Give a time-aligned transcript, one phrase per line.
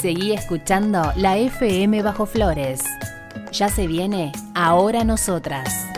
[0.00, 2.80] Seguí escuchando la FM Bajo Flores.
[3.52, 5.89] Ya se viene Ahora Nosotras.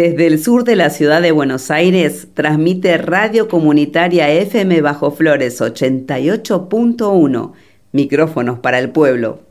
[0.00, 5.60] Desde el sur de la ciudad de Buenos Aires, transmite Radio Comunitaria FM Bajo Flores
[5.60, 7.52] 88.1,
[7.92, 9.49] micrófonos para el pueblo.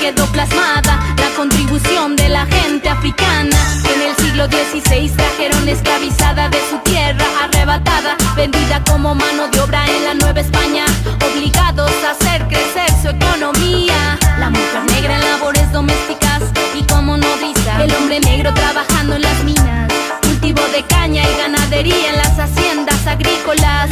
[0.00, 3.56] quedó plasmada la contribución de la gente africana.
[3.94, 9.84] En el siglo XVI trajeron esclavizada de su tierra, arrebatada, vendida como mano de obra
[9.86, 10.84] en la Nueva España,
[11.30, 14.18] obligados a hacer crecer su economía.
[14.38, 16.42] La mujer negra en labores domésticas
[16.74, 22.10] y como nodriza, el hombre negro trabajando en las minas, cultivo de caña y ganadería
[22.10, 23.88] en las haciendas agrícolas.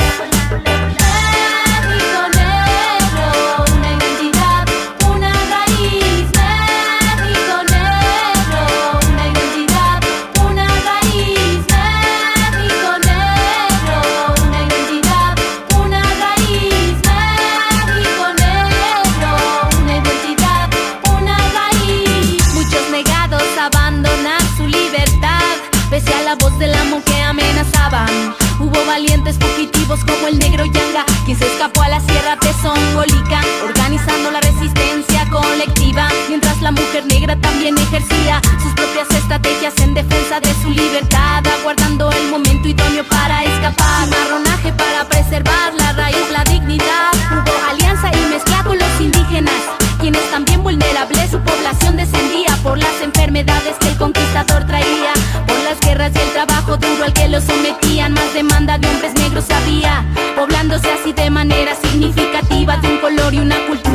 [30.04, 36.08] como el Negro Yanga, quien se escapó a la Sierra Tezongolica, organizando la resistencia colectiva,
[36.28, 42.10] mientras la mujer negra también ejercía sus propias estrategias en defensa de su libertad, aguardando
[42.10, 48.30] el momento idóneo para escapar, marronaje para preservar la raíz, la dignidad, hubo alianza y
[48.30, 49.62] mezcla con los indígenas,
[50.00, 55.12] quienes también vulnerables su población descendía por las enfermedades que el conquistador traía,
[55.46, 57.85] por las guerras y el trabajo duro al que los sometía
[60.34, 63.85] poblándose así de manera significativa de un color y una cultura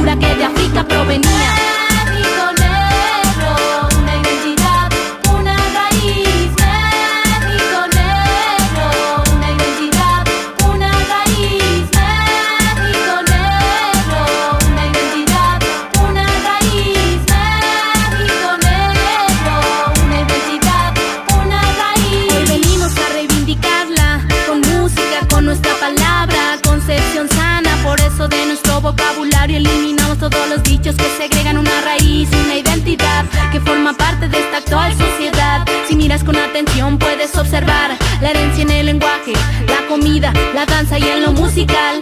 [34.61, 35.65] actual sociedad.
[35.87, 39.33] Si miras con atención puedes observar la herencia en el lenguaje,
[39.67, 41.99] la comida, la danza y en lo musical.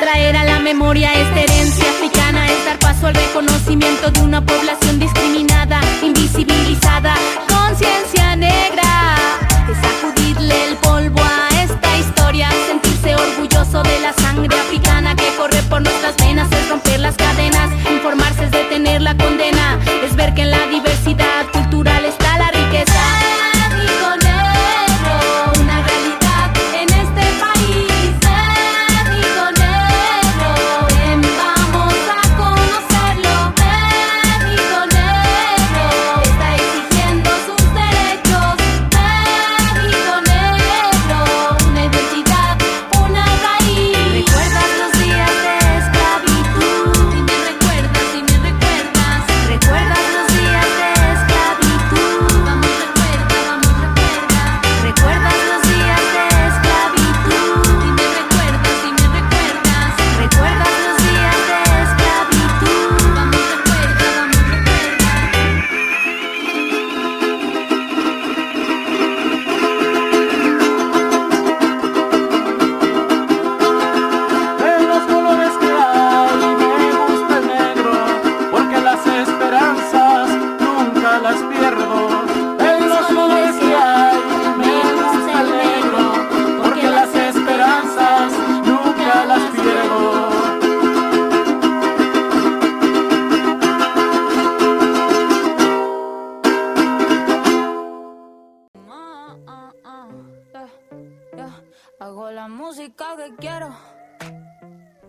[0.00, 4.98] Traer a la memoria esta herencia africana es dar paso al reconocimiento de una población
[4.98, 7.14] discriminada, invisibilizada,
[7.48, 9.16] conciencia negra.
[9.70, 15.60] Es sacudirle el polvo a esta historia, sentirse orgulloso de la sangre africana que corre
[15.70, 19.55] por nuestras venas, es romper las cadenas, informarse es detener la condena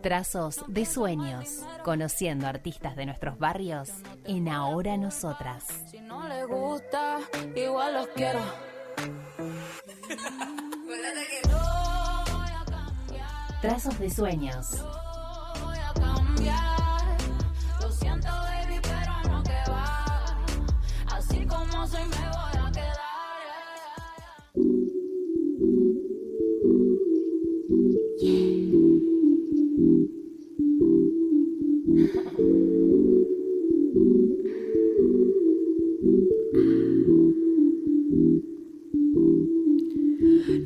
[0.08, 3.90] Trazos de sueños, conociendo artistas de nuestros barrios
[4.24, 5.66] en Ahora Nosotras.
[5.92, 7.20] Si no le gusta,
[7.54, 8.40] igual los quiero.
[13.62, 14.82] Trazos de sueños.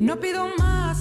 [0.00, 0.91] No pido más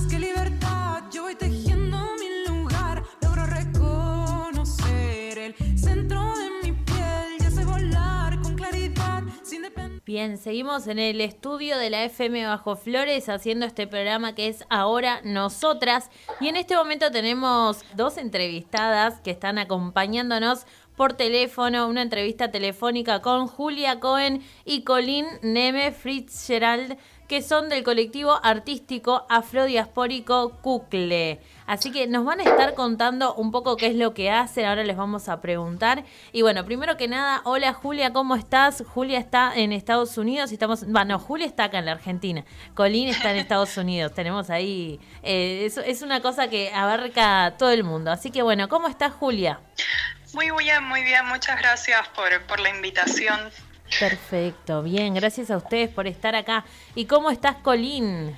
[10.12, 14.66] Bien, seguimos en el estudio de la FM Bajo Flores haciendo este programa que es
[14.70, 16.10] Ahora Nosotras.
[16.42, 20.66] Y en este momento tenemos dos entrevistadas que están acompañándonos
[20.98, 26.98] por teléfono, una entrevista telefónica con Julia Cohen y Colin Neme Fitzgerald,
[27.30, 31.40] que son del colectivo artístico afrodiaspórico Cucle.
[31.72, 34.84] Así que nos van a estar contando un poco qué es lo que hacen, ahora
[34.84, 36.04] les vamos a preguntar.
[36.34, 38.84] Y bueno, primero que nada, hola Julia, ¿cómo estás?
[38.86, 43.08] Julia está en Estados Unidos y estamos, bueno, Julia está acá en la Argentina, Colin
[43.08, 47.86] está en Estados Unidos, tenemos ahí, eh, es, es una cosa que abarca todo el
[47.86, 48.12] mundo.
[48.12, 49.62] Así que bueno, ¿cómo estás Julia?
[50.34, 51.26] Muy bien, muy bien.
[51.26, 53.50] Muchas gracias por, por la invitación.
[53.98, 56.66] Perfecto, bien, gracias a ustedes por estar acá.
[56.96, 58.36] ¿Y cómo estás, Colín?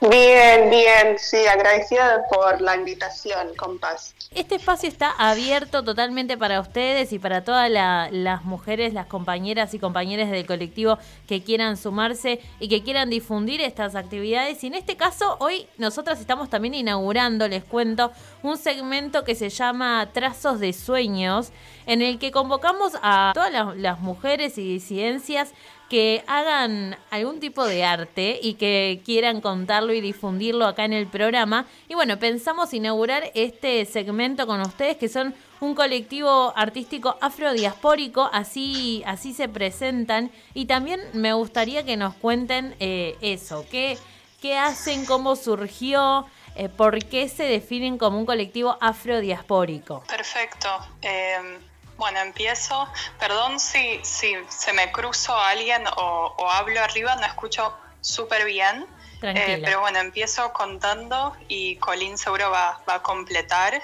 [0.00, 4.14] Bien, bien, sí, agradecida por la invitación, compás.
[4.34, 9.74] Este espacio está abierto totalmente para ustedes y para todas la- las mujeres, las compañeras
[9.74, 10.98] y compañeros del colectivo
[11.28, 14.64] que quieran sumarse y que quieran difundir estas actividades.
[14.64, 18.10] Y en este caso, hoy nosotras estamos también inaugurando, les cuento,
[18.42, 21.50] un segmento que se llama Trazos de Sueños,
[21.84, 25.52] en el que convocamos a todas las mujeres y disidencias
[25.90, 31.08] que hagan algún tipo de arte y que quieran contarlo y difundirlo acá en el
[31.08, 31.66] programa.
[31.88, 39.02] Y bueno, pensamos inaugurar este segmento con ustedes que son un colectivo artístico afrodiaspórico, así,
[39.04, 40.30] así se presentan.
[40.54, 43.98] Y también me gustaría que nos cuenten eh, eso, qué,
[44.40, 50.04] qué hacen, cómo surgió, eh, por qué se definen como un colectivo afrodiaspórico.
[50.08, 50.68] Perfecto.
[51.02, 51.58] Eh,
[52.00, 52.88] bueno, empiezo.
[53.18, 58.44] Perdón si, si se me cruzo a alguien o, o hablo arriba, no escucho súper
[58.46, 58.86] bien.
[59.22, 63.82] Eh, pero bueno, empiezo contando y Colín seguro va, va a completar.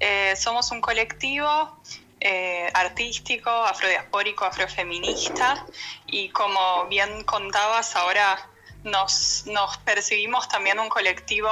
[0.00, 1.78] Eh, somos un colectivo
[2.18, 5.64] eh, artístico, afrodiaspórico, afrofeminista
[6.06, 8.50] y como bien contabas, ahora
[8.82, 11.48] nos, nos percibimos también un colectivo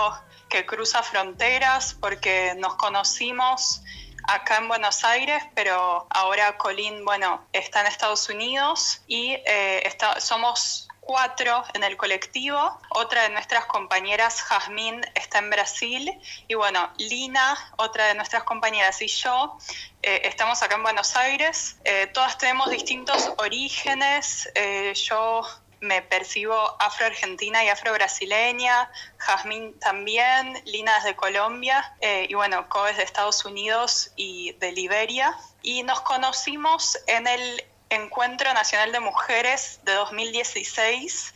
[0.48, 3.83] que cruza fronteras porque nos conocimos
[4.26, 10.20] acá en Buenos Aires, pero ahora Colín, bueno, está en Estados Unidos y eh, está-
[10.20, 12.80] somos cuatro en el colectivo.
[12.88, 16.10] Otra de nuestras compañeras, Jazmín, está en Brasil.
[16.48, 19.58] Y bueno, Lina, otra de nuestras compañeras y yo,
[20.02, 21.76] eh, estamos acá en Buenos Aires.
[21.84, 24.48] Eh, todas tenemos distintos orígenes.
[24.94, 25.42] Yo
[25.84, 32.86] me percibo afro-argentina y afro-brasileña, Jazmín también, Lina es de Colombia eh, y bueno, Co
[32.86, 35.36] es de Estados Unidos y de Liberia.
[35.62, 41.34] Y nos conocimos en el Encuentro Nacional de Mujeres de 2016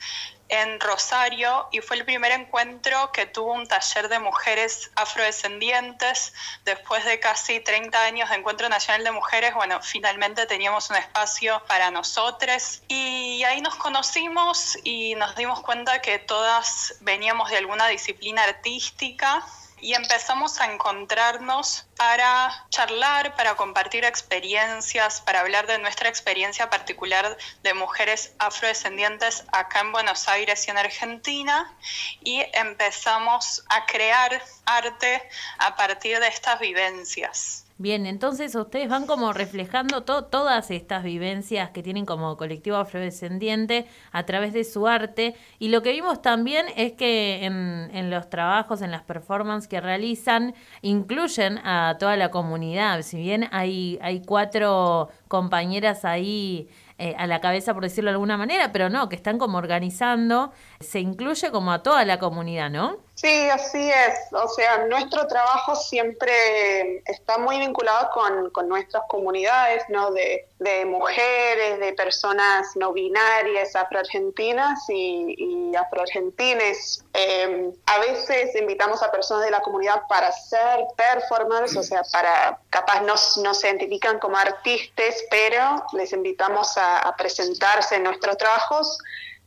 [0.48, 6.32] en Rosario y fue el primer encuentro que tuvo un taller de mujeres afrodescendientes.
[6.64, 11.62] Después de casi 30 años de Encuentro Nacional de Mujeres, bueno, finalmente teníamos un espacio
[11.66, 17.86] para nosotros y ahí nos conocimos y nos dimos cuenta que todas veníamos de alguna
[17.88, 19.44] disciplina artística
[19.80, 27.36] y empezamos a encontrarnos para charlar, para compartir experiencias, para hablar de nuestra experiencia particular
[27.62, 31.74] de mujeres afrodescendientes acá en Buenos Aires y en Argentina
[32.22, 37.67] y empezamos a crear arte a partir de estas vivencias.
[37.80, 43.86] Bien, entonces ustedes van como reflejando to- todas estas vivencias que tienen como colectivo afrodescendiente
[44.10, 45.36] a través de su arte.
[45.60, 49.80] Y lo que vimos también es que en, en los trabajos, en las performances que
[49.80, 53.02] realizan, incluyen a toda la comunidad.
[53.02, 56.68] Si bien hay, hay cuatro compañeras ahí
[56.98, 60.50] eh, a la cabeza, por decirlo de alguna manera, pero no, que están como organizando,
[60.80, 62.96] se incluye como a toda la comunidad, ¿no?
[63.20, 64.32] Sí, así es.
[64.32, 70.12] O sea, nuestro trabajo siempre está muy vinculado con, con nuestras comunidades, ¿no?
[70.12, 77.04] De, de mujeres, de personas no binarias, afroargentinas y, y afroargentines.
[77.12, 82.60] Eh, a veces invitamos a personas de la comunidad para ser performers, o sea, para,
[82.70, 88.36] capaz no, no se identifican como artistas, pero les invitamos a, a presentarse en nuestros
[88.36, 88.96] trabajos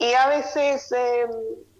[0.01, 1.27] y a veces eh,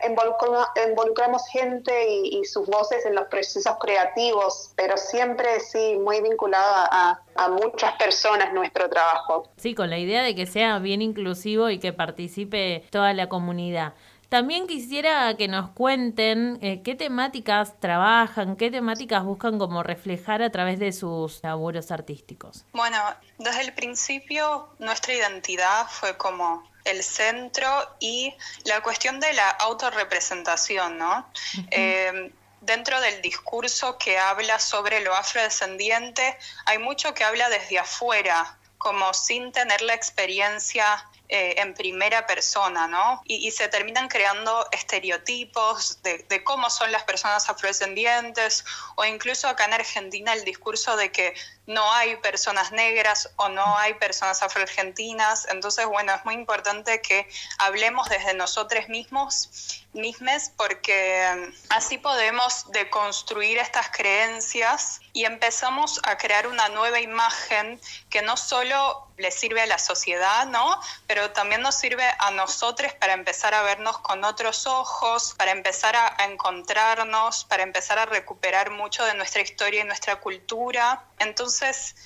[0.08, 6.22] involucra- involucramos gente y, y sus voces en los procesos creativos, pero siempre sí muy
[6.22, 9.50] vinculado a, a muchas personas nuestro trabajo.
[9.58, 13.94] Sí, con la idea de que sea bien inclusivo y que participe toda la comunidad.
[14.30, 20.50] También quisiera que nos cuenten eh, qué temáticas trabajan, qué temáticas buscan como reflejar a
[20.52, 22.64] través de sus laburos artísticos.
[22.72, 22.98] Bueno,
[23.40, 28.34] desde el principio nuestra identidad fue como el centro y
[28.66, 31.32] la cuestión de la autorrepresentación, ¿no?
[31.70, 38.58] Eh, dentro del discurso que habla sobre lo afrodescendiente, hay mucho que habla desde afuera,
[38.78, 43.22] como sin tener la experiencia eh, en primera persona, ¿no?
[43.26, 49.48] Y, y se terminan creando estereotipos de, de cómo son las personas afrodescendientes, o incluso
[49.48, 51.34] acá en Argentina el discurso de que
[51.68, 55.48] no hay personas negras o no hay personas afroargentinas.
[55.50, 57.28] Entonces, bueno, es muy importante que
[57.60, 66.18] hablemos desde nosotros mismos, mismes, porque mm, así podemos deconstruir estas creencias y empezamos a
[66.18, 70.80] crear una nueva imagen que no solo le sirve a la sociedad, ¿no?
[71.06, 75.96] Pero también nos sirve a nosotros para empezar a vernos con otros ojos, para empezar
[75.96, 81.04] a, a encontrarnos, para empezar a recuperar mucho de nuestra historia y nuestra cultura.
[81.20, 81.51] Entonces,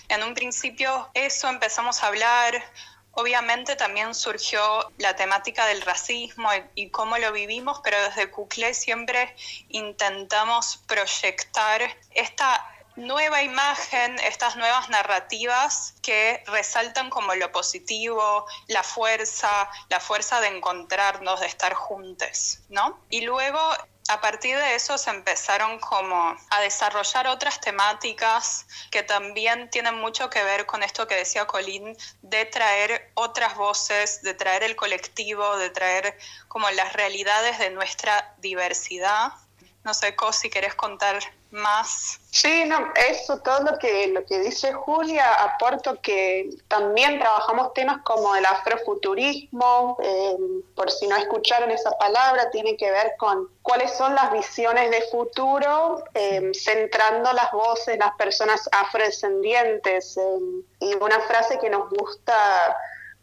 [0.09, 2.63] en un principio eso empezamos a hablar,
[3.17, 8.73] Obviamente también surgió la temática del racismo y, y, cómo lo vivimos, pero desde Cuclé
[8.73, 9.33] siempre
[9.69, 19.69] intentamos proyectar esta nueva imagen, estas nuevas narrativas que resaltan como lo positivo, la fuerza,
[19.89, 22.99] la fuerza de encontrarnos, de estar juntos, ¿no?
[23.09, 23.59] Y luego
[24.07, 30.29] a partir de eso se empezaron como a desarrollar otras temáticas que también tienen mucho
[30.29, 35.57] que ver con esto que decía Colín, de traer otras voces, de traer el colectivo,
[35.57, 39.33] de traer como las realidades de nuestra diversidad.
[39.83, 41.19] No sé, Co, si querés contar
[41.51, 42.19] más.
[42.31, 47.99] Sí, no, eso todo lo que lo que dice Julia, aporto que también trabajamos temas
[48.03, 50.35] como el afrofuturismo, eh,
[50.75, 55.01] por si no escucharon esa palabra, tiene que ver con cuáles son las visiones de
[55.11, 60.17] futuro, eh, centrando las voces, las personas afrodescendientes.
[60.17, 60.21] Eh,
[60.79, 62.75] y una frase que nos gusta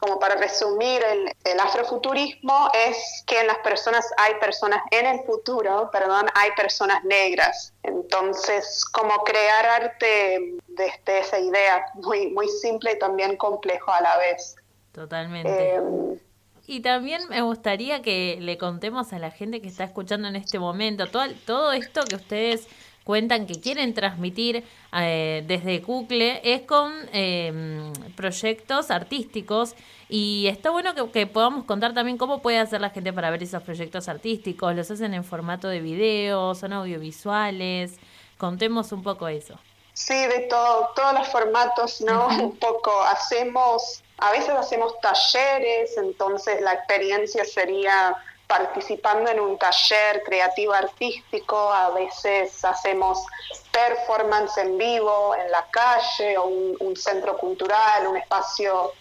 [0.02, 5.20] como para resumir el, el, afrofuturismo, es que en las personas hay personas, en el
[5.20, 7.72] futuro, perdón, hay personas negras.
[7.84, 14.18] Entonces, como crear arte desde esa idea, muy, muy simple y también complejo a la
[14.18, 14.56] vez.
[14.90, 15.76] Totalmente.
[15.76, 16.18] Eh,
[16.66, 20.58] y también me gustaría que le contemos a la gente que está escuchando en este
[20.58, 22.66] momento todo, todo esto que ustedes
[23.04, 29.74] cuentan que quieren transmitir eh, desde Cucle es con eh, proyectos artísticos.
[30.08, 33.42] Y está bueno que, que, podamos contar también cómo puede hacer la gente para ver
[33.42, 37.96] esos proyectos artísticos, los hacen en formato de video, son audiovisuales,
[38.36, 39.58] contemos un poco eso.
[39.94, 42.28] Sí, de todo, todos los formatos, ¿no?
[42.28, 48.16] Un poco hacemos, a veces hacemos talleres, entonces la experiencia sería
[48.52, 53.24] participando en un taller creativo artístico, a veces hacemos
[53.70, 58.92] performance en vivo en la calle o un, un centro cultural, un espacio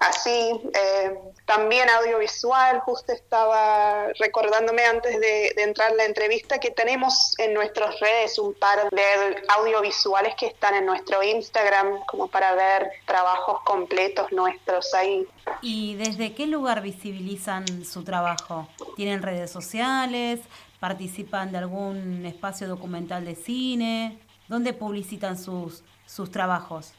[0.00, 0.60] así.
[0.74, 1.14] Eh,
[1.44, 7.98] también audiovisual, justo estaba recordándome antes de, de, entrar la entrevista que tenemos en nuestras
[8.00, 9.02] redes un par de
[9.48, 15.26] audiovisuales que están en nuestro Instagram como para ver trabajos completos nuestros ahí.
[15.60, 18.68] ¿Y desde qué lugar visibilizan su trabajo?
[18.96, 20.40] ¿Tienen redes sociales?
[20.78, 24.18] ¿Participan de algún espacio documental de cine?
[24.48, 26.92] ¿Dónde publicitan sus, sus trabajos?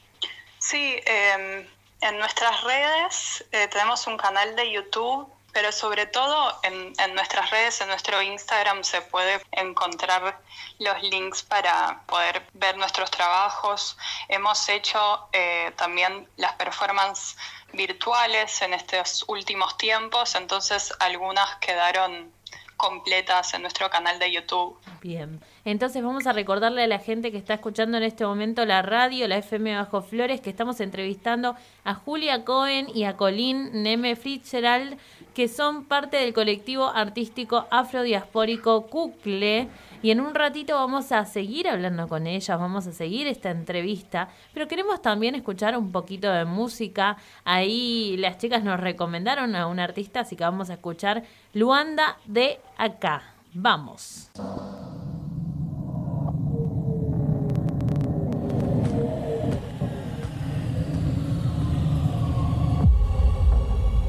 [0.60, 1.66] Sí, eh
[2.02, 7.50] en nuestras redes eh, tenemos un canal de YouTube, pero sobre todo en, en, nuestras
[7.52, 10.40] redes, en nuestro Instagram se puede encontrar
[10.80, 13.98] los links para poder ver nuestros trabajos.
[14.30, 17.38] Hemos hecho eh, también las performances
[17.74, 22.34] virtuales en estos últimos tiempos, entonces algunas quedaron
[22.82, 24.76] completas en nuestro canal de YouTube.
[25.02, 28.82] Bien, entonces vamos a recordarle a la gente que está escuchando en este momento la
[28.82, 34.16] radio, la FM Bajo Flores, que estamos entrevistando a Julia Cohen y a Colin Neme
[34.16, 34.98] Fitzgerald,
[35.36, 39.68] que son parte del colectivo artístico afrodiaspórico Cucle.
[40.04, 44.30] Y en un ratito vamos a seguir hablando con ellas, vamos a seguir esta entrevista,
[44.52, 47.18] pero queremos también escuchar un poquito de música.
[47.46, 52.60] Ahí las chicas nos recomendaron a un artista, así que vamos a escuchar Luanda de
[52.78, 53.22] acá.
[53.54, 54.32] Vamos.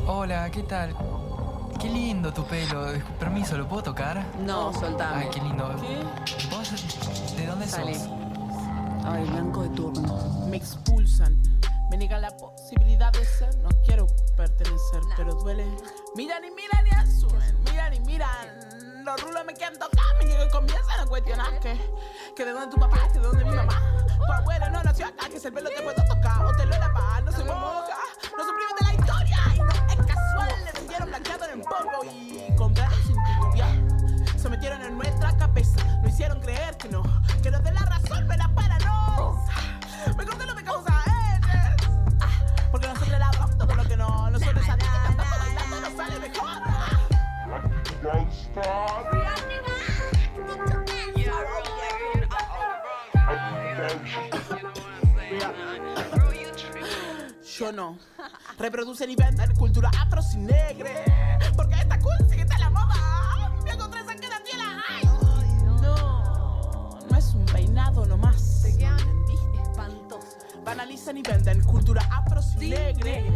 [0.06, 0.94] Hola, ¿qué tal?
[1.82, 2.86] Qué lindo tu pelo.
[3.18, 4.24] Permiso, ¿lo puedo tocar?
[4.46, 5.24] No, soltame.
[5.24, 5.74] Ay, qué lindo.
[5.80, 6.46] ¿Qué?
[6.48, 6.70] ¿Vos
[7.36, 7.96] de dónde Salí.
[7.96, 8.08] sos?
[9.04, 10.46] Ay, blanco de turno.
[10.46, 11.42] Me expulsan.
[11.90, 13.56] Me niegan la posibilidad de ser.
[13.56, 15.66] No quiero pertenecer, pero duele.
[16.14, 17.64] Miran y miran y asumen.
[17.64, 19.04] Miran y miran.
[19.04, 20.04] Los rulos me quieren tocar.
[20.20, 21.76] Me llegan y comienzan a cuestionar que,
[22.36, 23.82] que de dónde tu papá, que de dónde mi mamá.
[24.24, 26.01] Tu abuelo no nació acá, que si el pelo te puedo
[57.73, 57.99] no.
[58.59, 61.05] Reproducen y venden cultura afro sin negre.
[61.57, 63.52] Porque esta cool sí que está la moda.
[63.64, 64.85] Me encontré esa que la tela.
[64.88, 65.05] Ay,
[65.81, 67.00] no.
[67.11, 68.62] No es un peinado nomás.
[68.62, 69.25] ¿Te quedan
[69.62, 70.37] espantosos.
[70.64, 73.31] Banalizan y venden cultura afro sin negre.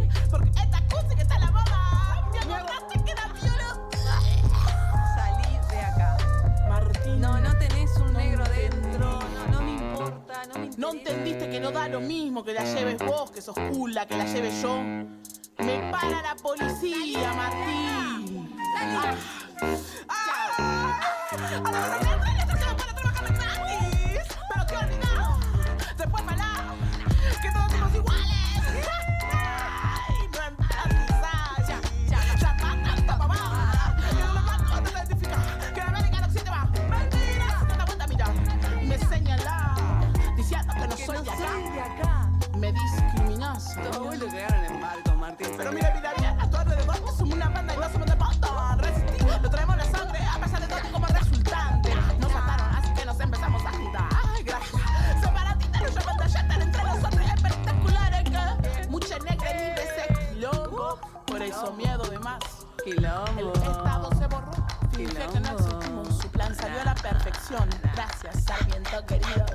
[62.87, 63.53] Quilombo.
[63.53, 64.53] El estado se borró.
[64.95, 66.19] Finge que no existimos.
[66.23, 67.69] Su plan salió a la perfección.
[67.95, 69.46] Gracias, Sarmiento querido.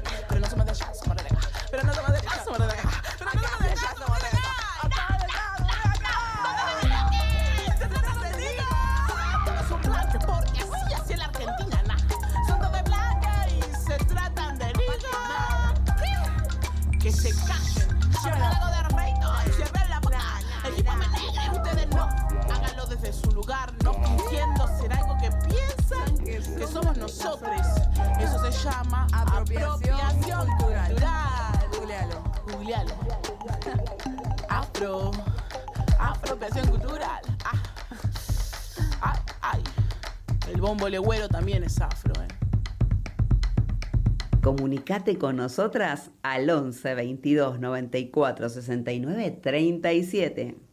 [44.82, 50.71] Comunicate con nosotras al 11 22 94 69 37.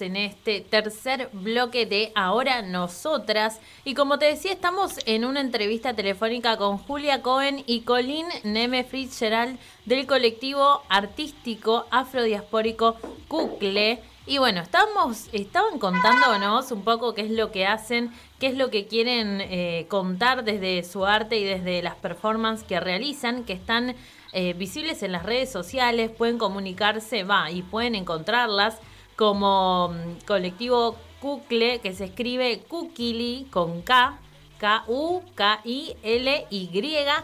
[0.00, 3.60] En este tercer bloque de Ahora Nosotras.
[3.84, 8.84] Y como te decía, estamos en una entrevista telefónica con Julia Cohen y Colin Neme
[8.84, 12.96] Fitzgerald del colectivo artístico afrodiaspórico
[13.28, 14.00] Cucle.
[14.26, 18.70] Y bueno, estamos, estaban contándonos un poco qué es lo que hacen, qué es lo
[18.70, 23.96] que quieren eh, contar desde su arte y desde las performances que realizan, que están
[24.32, 28.78] eh, visibles en las redes sociales, pueden comunicarse, va, y pueden encontrarlas
[29.20, 34.18] como mm, colectivo Cucle, que se escribe Kukili con K,
[34.56, 35.26] K-U-K-I-L-Y,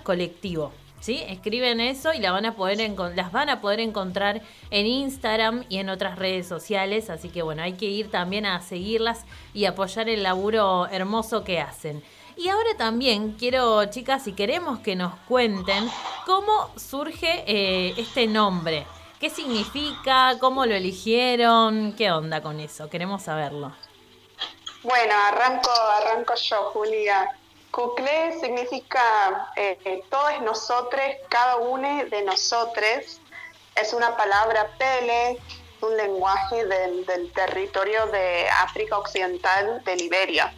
[0.03, 0.73] colectivo.
[1.01, 1.23] ¿Sí?
[1.27, 2.55] Escriben eso y las van a
[3.61, 7.09] poder encontrar en Instagram y en otras redes sociales.
[7.09, 11.61] Así que bueno, hay que ir también a seguirlas y apoyar el laburo hermoso que
[11.61, 12.03] hacen.
[12.37, 15.89] Y ahora también quiero, chicas, si queremos que nos cuenten
[16.27, 18.85] cómo surge eh, este nombre.
[19.21, 20.39] ¿Qué significa?
[20.41, 21.95] ¿Cómo lo eligieron?
[21.95, 22.91] ¿Qué onda con eso?
[22.91, 23.73] Queremos saberlo.
[24.83, 27.29] Bueno, arranco, arranco yo, Julia.
[27.71, 33.21] Cuclé significa eh, eh, todos nosotros, cada uno de nosotros.
[33.75, 35.39] Es una palabra pele,
[35.81, 40.53] un lenguaje del, del territorio de África Occidental, de Liberia.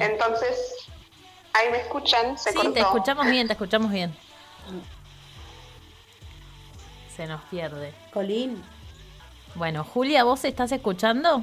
[0.00, 0.56] Entonces,
[1.52, 2.72] ahí me escuchan, se Sí, cortó.
[2.72, 4.16] te escuchamos bien, te escuchamos bien.
[7.18, 7.92] Se nos pierde.
[8.12, 8.62] Colín.
[9.56, 11.42] Bueno, Julia, ¿vos estás escuchando?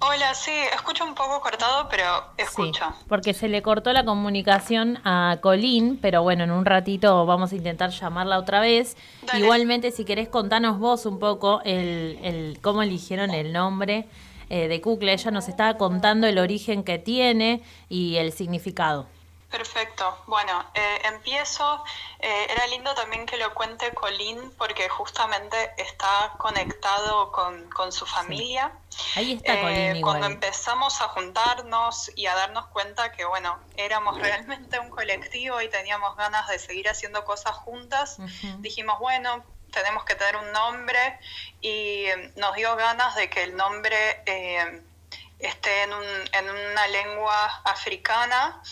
[0.00, 2.04] Hola, sí, escucho un poco cortado, pero
[2.38, 2.86] Sí, escucho.
[3.08, 7.56] porque se le cortó la comunicación a Colín, pero bueno, en un ratito vamos a
[7.56, 8.96] intentar llamarla otra vez.
[9.26, 9.40] Dale.
[9.44, 14.06] Igualmente, si querés contanos vos un poco el, el cómo eligieron el nombre
[14.48, 15.12] eh, de Kukla.
[15.12, 19.06] Ella nos estaba contando el origen que tiene y el significado.
[19.52, 20.18] Perfecto.
[20.26, 21.84] Bueno, eh, empiezo.
[22.18, 28.06] Eh, era lindo también que lo cuente Colín porque justamente está conectado con, con su
[28.06, 28.72] familia.
[29.14, 30.32] Ahí está Eh, Colín cuando igual.
[30.32, 36.16] empezamos a juntarnos y a darnos cuenta que, bueno, éramos realmente un colectivo y teníamos
[36.16, 38.16] ganas de seguir haciendo cosas juntas,
[38.58, 41.18] dijimos, bueno, tenemos que tener un nombre
[41.60, 44.82] y eh, nos dio ganas de que el nombre eh,
[45.38, 48.62] esté en, un- en una lengua africana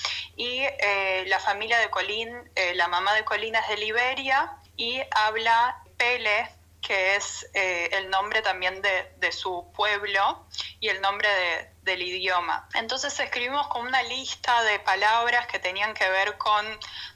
[0.40, 4.98] y eh, la familia de Colín, eh, la mamá de Colín es de Liberia y
[5.10, 6.48] habla Pele,
[6.80, 10.46] que es eh, el nombre también de, su pueblo
[10.80, 12.66] y el nombre de- del idioma.
[12.72, 16.64] Entonces escribimos con una lista de palabras que tenían que ver con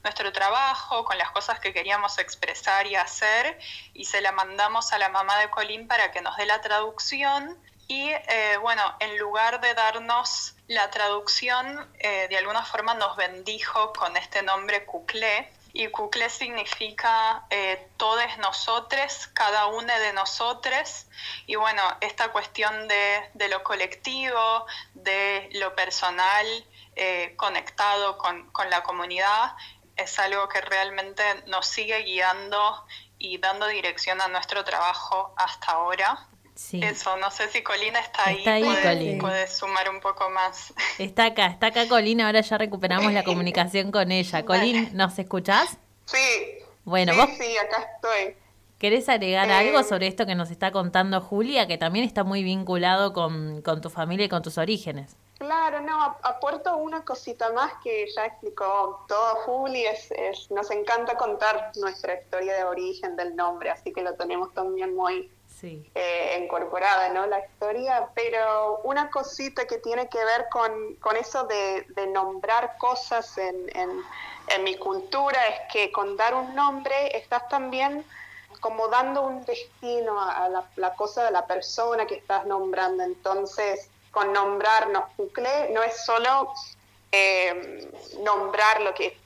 [0.03, 3.59] nuestro trabajo, con las cosas que queríamos expresar y hacer,
[3.95, 7.59] y se la mandamos a la mamá de Colín para que nos dé la traducción.
[7.89, 13.93] Y eh, bueno, en lugar de darnos la traducción, eh, de alguna forma nos bendijo
[13.93, 15.53] con este nombre Cuclé.
[15.73, 21.07] Y Cuclé significa eh, todos nosotros, cada uno de nosotros.
[21.47, 26.47] Y bueno, esta cuestión de, de lo colectivo, de lo personal,
[26.97, 29.57] eh, conectado con, con la comunidad,
[29.97, 32.87] es algo que realmente nos sigue guiando
[33.19, 36.29] y dando dirección a nuestro trabajo hasta ahora.
[36.55, 36.81] Sí.
[36.83, 39.21] Eso, no sé si Colina está ahí, Está ahí, puede, Colina.
[39.21, 40.73] puede sumar un poco más.
[40.99, 44.45] Está acá, está acá Colín, ahora ya recuperamos la comunicación con ella.
[44.45, 45.79] Colín, ¿nos escuchás?
[46.05, 46.19] Sí,
[46.85, 48.37] Bueno, sí, vos sí, acá estoy.
[48.79, 52.45] ¿Querés agregar Eh, algo sobre esto que nos está contando Julia, que también está muy
[52.45, 55.17] vinculado con, con tu familia y con tus orígenes?
[55.39, 60.71] Claro, no, ap- aporto una cosita más que ya explicó todo Juli, es, es- nos
[60.71, 65.31] encanta contar nuestra historia de origen del nombre, así que lo tenemos también muy
[65.65, 67.27] Eh, incorporada, ¿no?
[67.27, 72.77] La historia, pero una cosita que tiene que ver con, con eso de, de nombrar
[72.79, 74.05] cosas en, en,
[74.63, 78.05] mi cultura es que con dar un nombre estás también
[78.61, 83.03] como dando un destino a, la, cosa de la persona que estás nombrando.
[83.03, 86.53] Entonces, con nombrarnos Pucle no es solo
[87.11, 87.91] eh,
[88.23, 89.17] nombrar lo que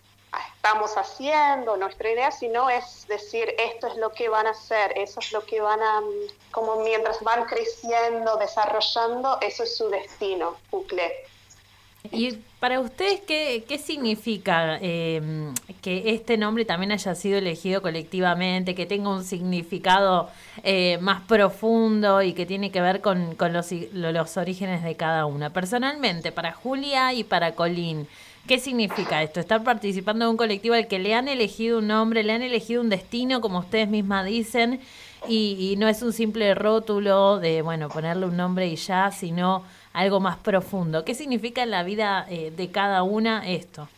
[0.59, 5.21] estamos haciendo, nuestra idea, sino es decir, esto es lo que van a hacer, eso
[5.21, 6.05] es lo que van a, mm,
[6.51, 11.13] como mientras van creciendo, desarrollando, eso es su destino, Pucle.
[12.11, 18.75] ¿Y para ustedes qué, qué significa eh, que este nombre también haya sido elegido colectivamente,
[18.75, 20.31] que tenga un significado
[20.63, 25.27] eh, más profundo y que tiene que ver con, con los, los orígenes de cada
[25.27, 25.51] una?
[25.51, 28.09] Personalmente, para Julia y para Colín,
[28.49, 29.39] ¿qué significa esto?
[29.39, 32.81] Estar participando de un colectivo al que le han elegido un nombre, le han elegido
[32.81, 34.81] un destino, como ustedes mismas dicen,
[35.29, 39.65] y, y no es un simple rótulo de, bueno, ponerle un nombre y ya, sino
[39.93, 41.05] algo más profundo.
[41.05, 43.89] ¿Qué significa en la vida eh, de cada una esto?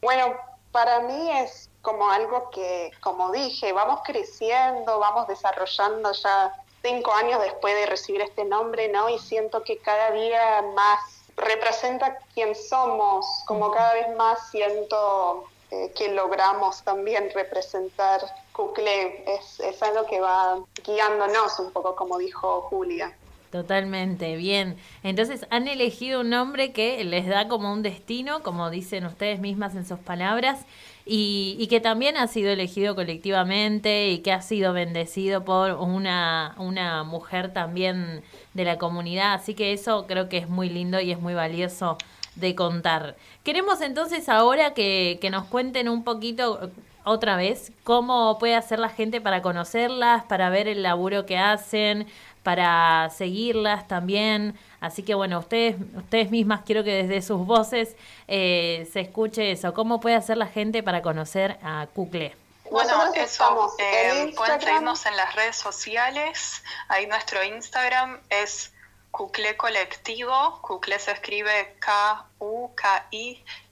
[0.00, 0.34] Bueno,
[0.72, 7.40] para mí es como algo que, como dije, vamos creciendo, vamos desarrollando ya cinco años
[7.42, 9.08] después de recibir este nombre, ¿no?
[9.08, 15.92] Y siento que cada día más representa quién somos, como cada vez más siento eh,
[15.96, 18.20] que logramos también representar
[18.52, 19.24] Cuclé.
[19.26, 23.14] Es, es algo que va guiándonos un poco, como dijo Julia.
[23.50, 24.76] Totalmente, bien.
[25.02, 29.74] Entonces han elegido un nombre que les da como un destino, como dicen ustedes mismas
[29.76, 30.66] en sus palabras,
[31.06, 36.54] y, y que también ha sido elegido colectivamente y que ha sido bendecido por una,
[36.58, 38.22] una mujer también
[38.54, 39.34] de la comunidad.
[39.34, 41.96] Así que eso creo que es muy lindo y es muy valioso
[42.34, 43.16] de contar.
[43.44, 46.68] Queremos entonces ahora que, que nos cuenten un poquito eh,
[47.04, 52.06] otra vez cómo puede hacer la gente para conocerlas, para ver el laburo que hacen,
[52.46, 54.56] para seguirlas también.
[54.80, 57.96] Así que bueno, ustedes, ustedes mismas quiero que desde sus voces
[58.28, 59.74] eh, se escuche eso.
[59.74, 62.36] ¿Cómo puede hacer la gente para conocer a Cucle?
[62.70, 66.62] Bueno, eso, eh, en pueden seguirnos en las redes sociales.
[66.86, 68.72] Ahí nuestro Instagram es
[69.10, 70.60] Cucle Colectivo.
[70.62, 71.74] Cucle se escribe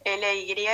[0.05, 0.67] LY.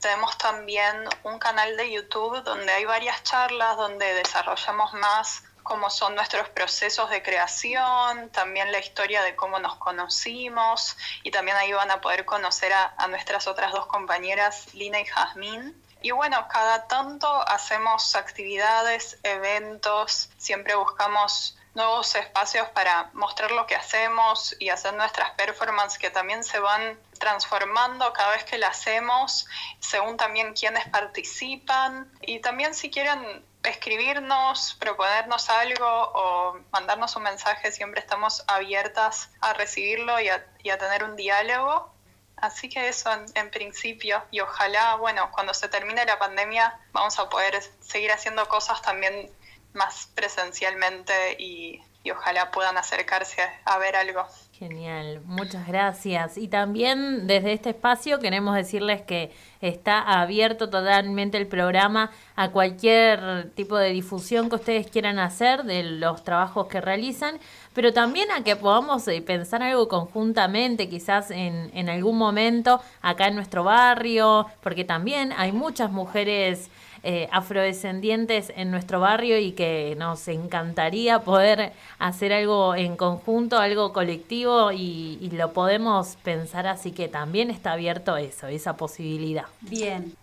[0.00, 6.14] Tenemos también un canal de YouTube donde hay varias charlas donde desarrollamos más cómo son
[6.14, 11.90] nuestros procesos de creación, también la historia de cómo nos conocimos y también ahí van
[11.90, 15.82] a poder conocer a, nuestras otras dos compañeras, Lina y Jazmín.
[16.02, 23.76] Y bueno, cada tanto hacemos actividades, eventos, siempre buscamos nuevos espacios para mostrar lo que
[23.76, 29.46] hacemos y hacer nuestras performances que también se van transformando cada vez que la hacemos,
[29.78, 32.10] según también quienes participan.
[32.22, 39.52] Y también si quieren escribirnos, proponernos algo o mandarnos un mensaje, siempre estamos abiertas a
[39.52, 41.92] recibirlo y a, tener un diálogo.
[42.36, 47.18] Así que eso en, en, principio y ojalá, bueno, cuando se termine la pandemia vamos
[47.18, 49.30] a poder seguir haciendo cosas también
[49.72, 54.26] más presencialmente y, ojalá puedan acercarse a ver algo.
[54.60, 56.36] Genial, muchas gracias.
[56.36, 63.52] Y también desde este espacio queremos decirles que está abierto totalmente el programa a cualquier
[63.54, 67.38] tipo de difusión que ustedes quieran hacer de los trabajos que realizan,
[67.72, 73.28] pero también a que podamos eh, pensar algo conjuntamente, quizás en, en algún momento acá
[73.28, 76.68] en nuestro barrio, porque también hay muchas mujeres
[77.02, 83.92] eh, afrodescendientes en nuestro barrio y que nos encantaría poder hacer algo en conjunto, algo
[83.94, 89.46] colectivo y, lo podemos pensar así que también está abierto eso, esa posibilidad.
[89.62, 90.14] Bien.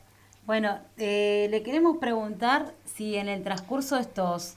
[0.45, 4.55] Bueno, eh, le queremos preguntar si en el transcurso de estos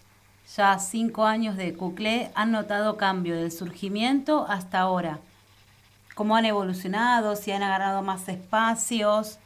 [0.56, 5.20] ya cinco años de Cuclé han notado cambio del surgimiento hasta ahora.
[6.14, 7.35] ¿Cómo han evolucionado?
[7.37, 9.38] ¿Si han agarrado más espacios?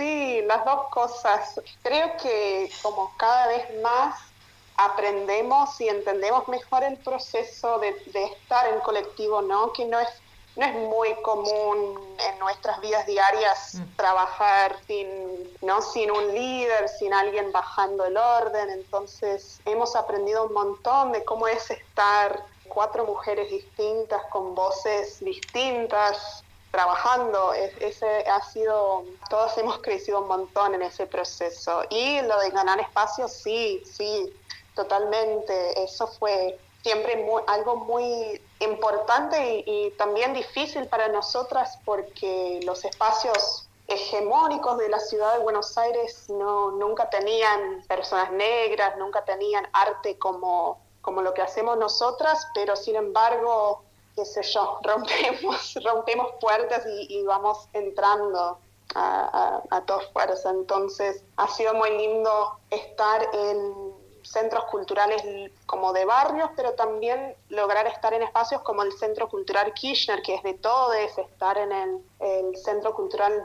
[0.00, 1.60] Sí, las dos cosas.
[1.82, 4.18] Creo que como cada vez más
[4.78, 9.74] aprendemos y entendemos mejor el proceso de, de estar en colectivo, ¿no?
[9.74, 10.08] Que no es
[10.56, 13.96] no es muy común en nuestras vidas diarias mm.
[13.96, 15.06] trabajar sin,
[15.62, 15.80] ¿no?
[15.80, 18.70] sin un líder, sin alguien bajando el orden.
[18.70, 26.42] Entonces hemos aprendido un montón de cómo es estar cuatro mujeres distintas, con voces distintas,
[26.70, 27.52] trabajando.
[27.52, 31.82] ese ha sido, todos hemos crecido un montón en ese proceso.
[31.90, 34.32] Y lo de ganar espacio, sí, sí,
[34.74, 35.82] totalmente.
[35.82, 43.68] Eso fue siempre algo muy importante y, y, también difícil para nosotras porque los espacios
[43.90, 50.16] hegemónicos de la ciudad de Buenos Aires no, nunca tenían personas negras, nunca tenían arte
[50.16, 53.82] como, como lo que hacemos nosotras, pero sin embargo,
[54.20, 58.58] qué sé yo, rompemos, rompemos puertas y, vamos entrando
[58.94, 60.52] a, a, a todas fuerzas.
[60.52, 63.90] Entonces ha sido muy lindo estar en
[64.22, 65.22] centros culturales
[65.66, 70.34] como de barrios, pero también lograr estar en espacios como el Centro Cultural Kirchner, que
[70.34, 73.42] es de todos, estar en el, Centro Cultural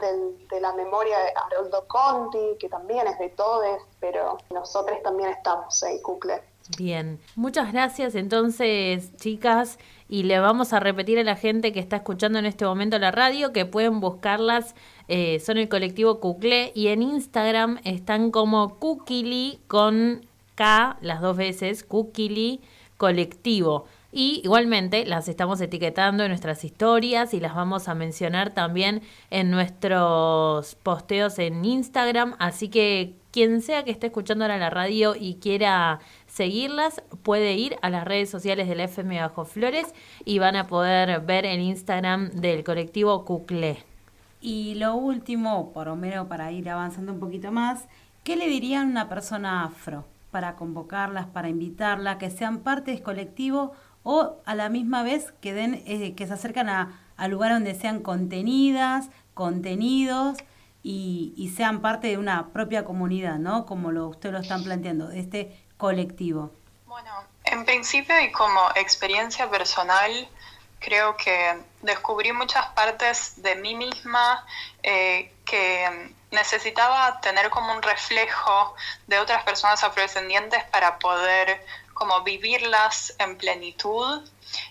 [0.50, 5.82] de la Memoria de Haroldo Conti, que también es de todos, pero nosotros también estamos
[5.82, 6.42] ahí, Cucle.
[6.76, 9.78] Bien, muchas gracias entonces, chicas,
[10.08, 13.10] y le vamos a repetir a la gente que está escuchando en este momento la
[13.10, 14.74] radio que pueden buscarlas,
[15.08, 21.36] eh, son el colectivo Cucle, y en Instagram están como Kukili con K, las dos
[21.36, 22.60] veces, Kukili
[22.96, 23.86] Colectivo.
[24.12, 29.50] Y igualmente las estamos etiquetando en nuestras historias y las vamos a mencionar también en
[29.50, 32.34] nuestros posteos en Instagram.
[32.38, 36.00] Así que quien sea que esté escuchando ahora la radio y quiera
[36.36, 39.94] seguirlas, puede ir a las redes sociales de la FM Bajo Flores
[40.24, 43.78] y van a poder ver el Instagram del colectivo Cucle.
[44.40, 47.86] Y lo último, por lo menos para ir avanzando un poquito más,
[48.22, 50.04] ¿qué le dirían a una persona afro?
[50.36, 53.72] para convocarlas, para invitarlas, que sean parte del colectivo
[54.02, 57.74] o a la misma vez que, den, eh, que se acercan a, a lugares donde
[57.74, 60.36] sean contenidas, contenidos
[60.82, 63.64] y, sean parte de una propia comunidad, ¿no?
[63.64, 66.50] Como lo, usted lo están planteando, este colectivo.
[66.86, 70.28] Bueno, en principio y como experiencia personal,
[70.78, 74.46] creo que descubrí muchas partes de mí misma
[74.82, 78.74] eh, que necesitaba tener como un reflejo
[79.06, 84.28] de otras personas afrodescendientes para poder como vivirlas en plenitud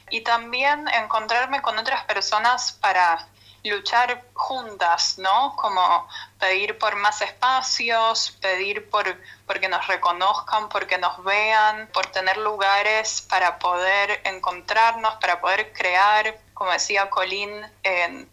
[0.09, 3.27] y también encontrarme con otras personas para
[3.65, 5.55] luchar juntas, ¿no?
[5.55, 6.07] Como
[6.39, 9.05] pedir por más espacios, pedir por,
[9.45, 15.73] por que nos reconozcan, porque nos vean, por tener lugares para poder encontrarnos, para poder
[15.73, 16.37] crear.
[16.53, 17.51] Como decía Colín,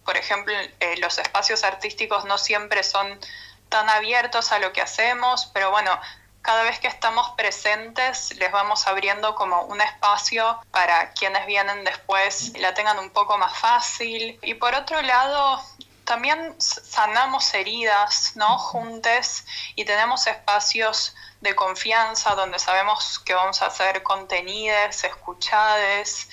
[0.04, 3.18] por ejemplo, eh, los espacios artísticos no siempre son
[3.68, 5.90] tan abiertos a lo que hacemos, pero bueno,
[6.42, 12.52] cada vez que estamos presentes les vamos abriendo como un espacio para quienes vienen después
[12.58, 14.38] la tengan un poco más fácil.
[14.42, 15.62] Y por otro lado,
[16.04, 18.58] también sanamos heridas, ¿no?
[18.58, 26.28] Juntes y tenemos espacios de confianza donde sabemos que vamos a hacer contenidos, escuchades,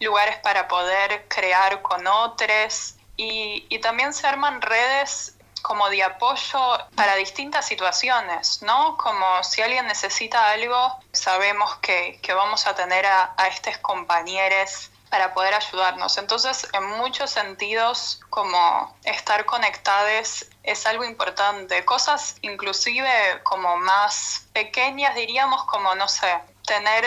[0.00, 5.33] lugares para poder crear con otros y, y también se arman redes
[5.64, 6.60] como de apoyo
[6.94, 8.98] para distintas situaciones, ¿no?
[8.98, 14.90] Como si alguien necesita algo, sabemos que, que vamos a tener a, a estos compañeros
[15.08, 16.18] para poder ayudarnos.
[16.18, 21.82] Entonces, en muchos sentidos, como estar conectados es algo importante.
[21.86, 27.04] Cosas inclusive como más pequeñas, diríamos, como, no sé, tener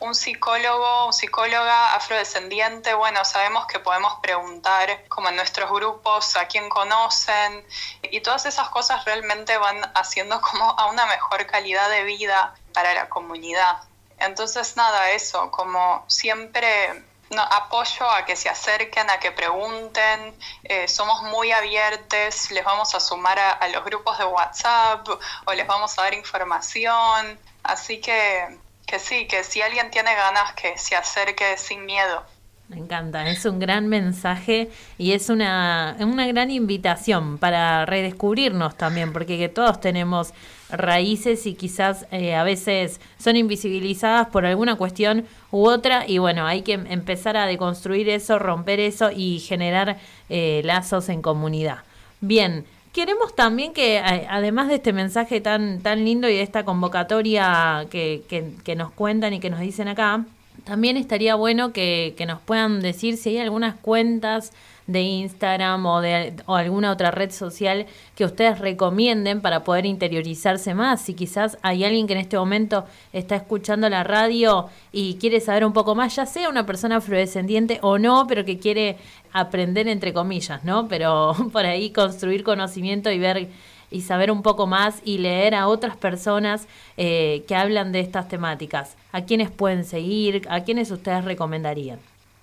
[0.00, 6.46] un, psicólogo, un psicóloga afrodescendiente, bueno, sabemos que podemos preguntar como en nuestros grupos a
[6.46, 7.64] quién conocen
[8.02, 12.94] y todas esas cosas realmente van haciendo como a una mejor calidad de vida para
[12.94, 13.82] la comunidad.
[14.18, 17.04] Entonces, nada, eso, como siempre
[17.38, 20.36] apoyo a que se acerquen, a que pregunten.
[20.64, 25.08] Eh, somos muy abiertos, les vamos a sumar a, los grupos de WhatsApp
[25.44, 27.38] o les vamos a dar información.
[27.62, 28.58] Así que,
[28.90, 32.24] que sí, que si alguien tiene ganas, que se acerque sin miedo.
[32.68, 39.12] Me encanta, es un gran mensaje y es una, una gran invitación para redescubrirnos también,
[39.12, 40.32] porque que todos tenemos
[40.70, 46.46] raíces y quizás eh, a veces son invisibilizadas por alguna cuestión u otra y bueno,
[46.46, 49.98] hay que empezar a deconstruir eso, romper eso y generar
[50.28, 51.78] eh, lazos en comunidad.
[52.20, 57.86] Bien, queremos también que además de este mensaje tan, tan lindo y de esta convocatoria
[57.90, 60.24] que, que, nos cuentan y que nos dicen acá,
[60.64, 64.52] también estaría bueno que, que, nos puedan decir si hay algunas cuentas
[64.90, 70.74] de Instagram o de o alguna otra red social que ustedes recomienden para poder interiorizarse
[70.74, 71.02] más.
[71.02, 75.64] Si quizás hay alguien que en este momento está escuchando la radio y quiere saber
[75.64, 78.98] un poco más, ya sea una persona afrodescendiente o no, pero que quiere
[79.32, 80.88] aprender entre comillas, ¿no?
[80.88, 83.48] Pero por ahí construir conocimiento y ver
[83.90, 88.28] y saber un poco más y leer a otras personas eh, que hablan de estas
[88.28, 88.96] temáticas.
[89.12, 90.42] ¿A quiénes pueden seguir?
[90.48, 91.98] ¿A quiénes ustedes recomendarían?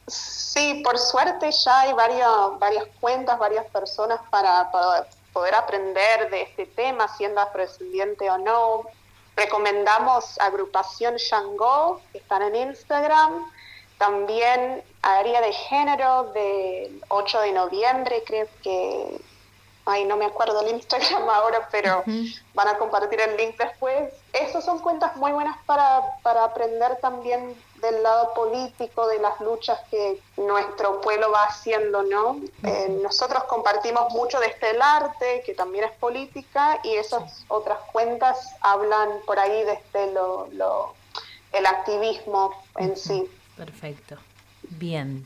[0.08, 6.43] Sí, por suerte ya hay varias, varias cuentas, varias personas para, para poder aprender de
[6.43, 8.84] este tema, siendo afrodescendiente o no.
[9.36, 13.52] Recomendamos agrupación Shango, que están en Instagram.
[13.98, 19.22] También área de género del 8 de noviembre, creo que
[19.88, 22.41] ay, no me acuerdo el Instagram ahora, pero uh -huh.
[22.54, 24.13] van a compartir el link después.
[24.34, 29.80] Esas son cuentas muy buenas para, para aprender también del lado político, de las luchas
[29.89, 32.32] que nuestro pueblo va haciendo, ¿no?
[32.32, 32.69] Uh -huh.
[32.69, 38.38] eh, nosotros compartimos mucho desde el arte, que también es política, y esas otras cuentas
[38.62, 40.93] hablan por ahí desde lo, lo
[41.54, 43.30] el activismo en sí.
[43.56, 44.17] Perfecto.
[44.63, 45.26] Bien.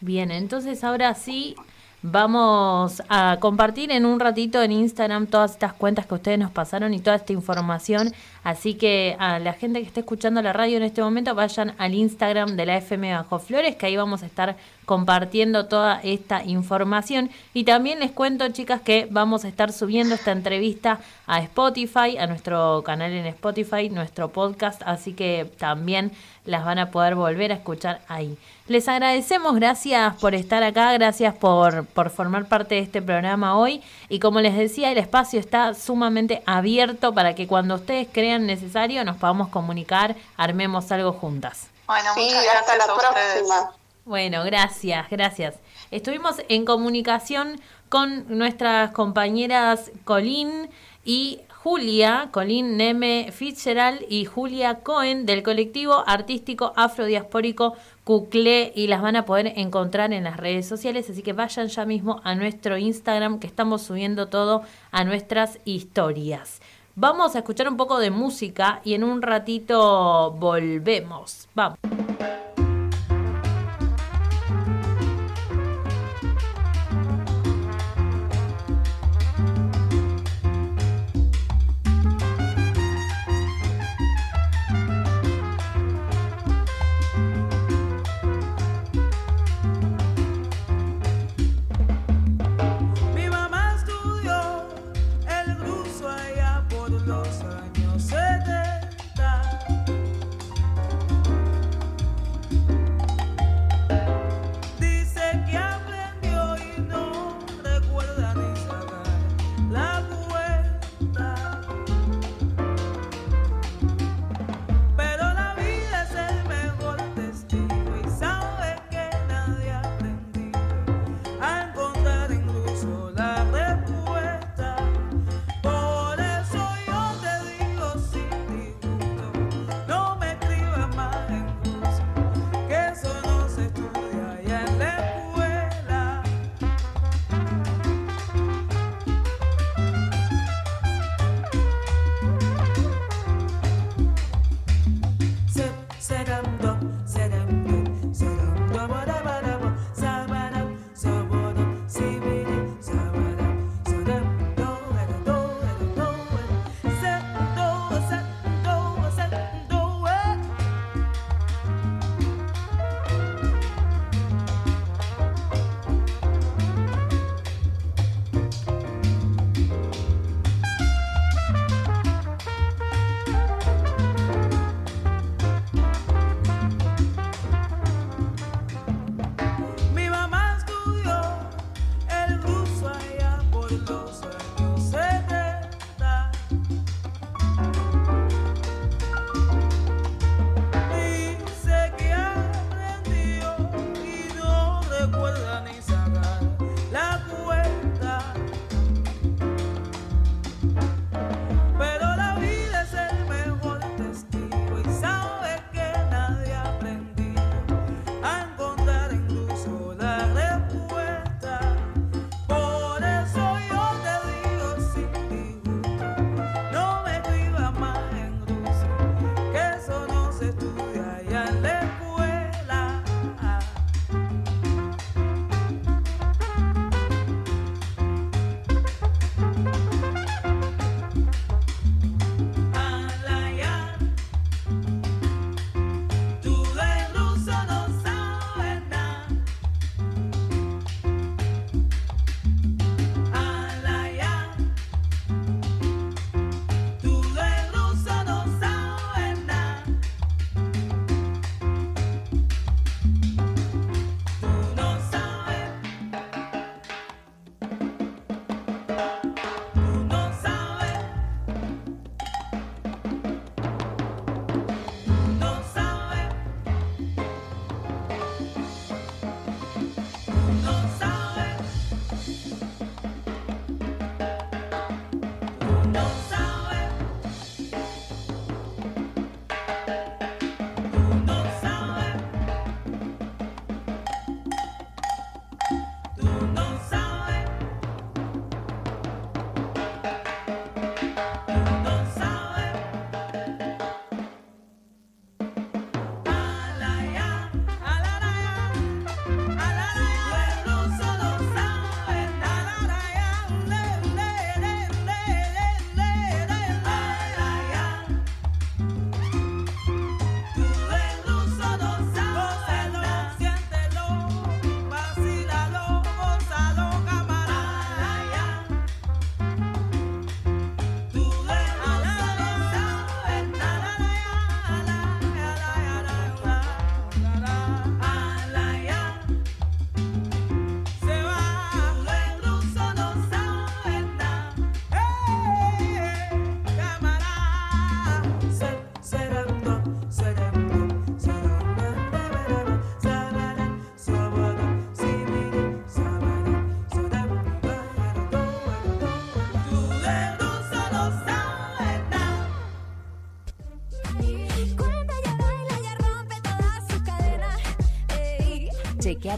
[0.00, 1.56] Bien, entonces ahora sí
[2.02, 6.94] Vamos a compartir en un ratito en Instagram todas estas cuentas que ustedes nos pasaron
[6.94, 8.12] y toda esta información.
[8.44, 11.94] Así que a la gente que esté escuchando la radio en este momento, vayan al
[11.94, 17.30] Instagram de la FM Bajo Flores, que ahí vamos a estar compartiendo toda esta información.
[17.52, 22.26] Y también les cuento, chicas, que vamos a estar subiendo esta entrevista a Spotify, a
[22.26, 24.80] nuestro canal en Spotify, nuestro podcast.
[24.86, 26.12] Así que también
[26.46, 28.38] las van a poder volver a escuchar ahí.
[28.66, 33.82] Les agradecemos, gracias por estar acá, gracias por, por formar parte de este programa hoy.
[34.08, 39.04] Y como les decía, el espacio está sumamente abierto para que cuando ustedes crean necesario
[39.04, 41.68] nos podamos comunicar, armemos algo juntas.
[41.86, 43.72] Bueno, sí, muchas gracias hasta la a próxima.
[44.04, 45.54] Bueno, gracias, gracias.
[45.90, 47.58] Estuvimos en comunicación
[47.88, 50.68] con nuestras compañeras Colín
[51.06, 59.00] y Julia, Colín Neme Fitzgerald y Julia Cohen del colectivo artístico afrodiaspórico Cuclé y las
[59.00, 62.76] van a poder encontrar en las redes sociales, así que vayan ya mismo a nuestro
[62.76, 66.60] Instagram que estamos subiendo todo a nuestras historias.
[67.00, 71.48] Vamos a escuchar un poco de música y en un ratito volvemos.
[71.54, 71.78] Vamos.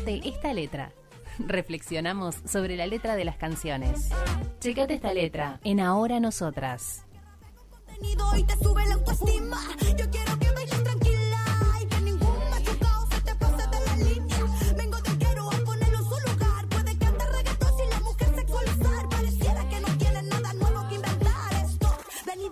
[0.06, 0.92] Esta letra.
[1.38, 4.08] Reflexionamos sobre la letra de las canciones.
[4.60, 7.04] Chequeate esta letra en Ahora Nosotras.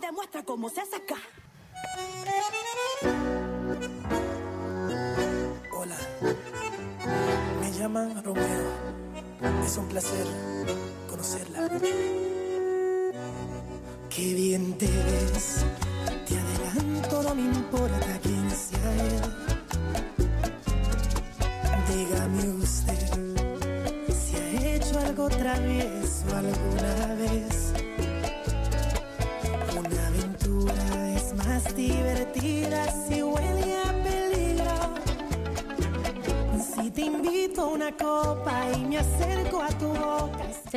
[0.08, 0.97] demuestra cómo se hace
[9.78, 10.26] un placer
[11.08, 11.68] conocerla.
[14.08, 15.64] Qué bien te ves,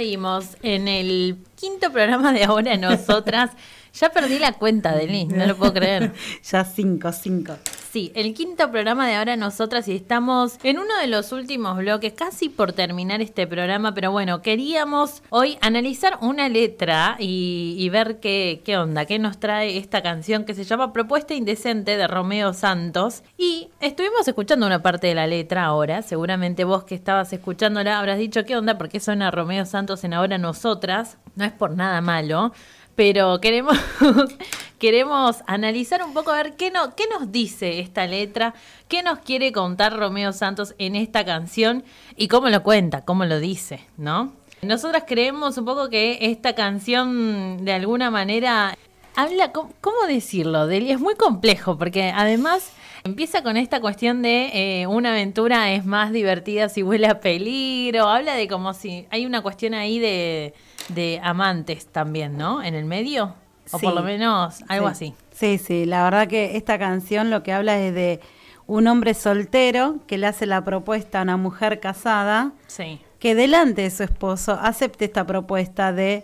[0.02, 3.52] Seguimos en el quinto programa de Ahora Nosotras.
[3.94, 6.12] Ya perdí la cuenta, Denis, no lo puedo creer.
[6.44, 7.54] ya cinco, cinco.
[7.92, 12.14] Sí, el quinto programa de Ahora Nosotras y estamos en uno de los últimos bloques,
[12.14, 18.22] casi por terminar este programa, pero bueno, queríamos hoy analizar una letra y, y ver
[18.22, 22.54] qué, qué onda, qué nos trae esta canción que se llama Propuesta Indecente de Romeo
[22.54, 23.24] Santos.
[23.38, 28.20] Y estuvimos escuchando una parte de la letra ahora, seguramente vos que estabas escuchándola habrás
[28.20, 32.54] dicho qué onda, porque suena Romeo Santos en Ahora Nosotras, no es por nada malo
[32.96, 33.78] pero queremos,
[34.80, 38.54] queremos analizar un poco a ver qué, no, qué nos dice esta letra,
[38.88, 41.84] qué nos quiere contar Romeo Santos en esta canción
[42.16, 44.34] y cómo lo cuenta, cómo lo dice, ¿no?
[44.62, 48.78] Nosotras creemos un poco que esta canción de alguna manera
[49.16, 50.68] habla, ¿cómo, decirlo?
[50.68, 50.92] Deli?
[50.92, 52.72] Es muy complejo porque además
[53.04, 58.08] empieza con esta cuestión de eh, una aventura es más divertida si huele a peligro,
[58.08, 60.54] habla de como si hay una cuestión ahí de,
[60.94, 62.62] de amantes también, ¿no?
[62.64, 63.36] En el medio,
[63.72, 63.86] o Sí.
[63.86, 64.92] por lo menos algo Sí.
[64.92, 65.14] así.
[65.34, 68.20] Sí, sí, la verdad que esta canción lo que habla es de
[68.68, 73.00] un hombre soltero que le hace la propuesta a una mujer casada Sí.
[73.20, 76.24] que delante de su esposo acepte esta propuesta de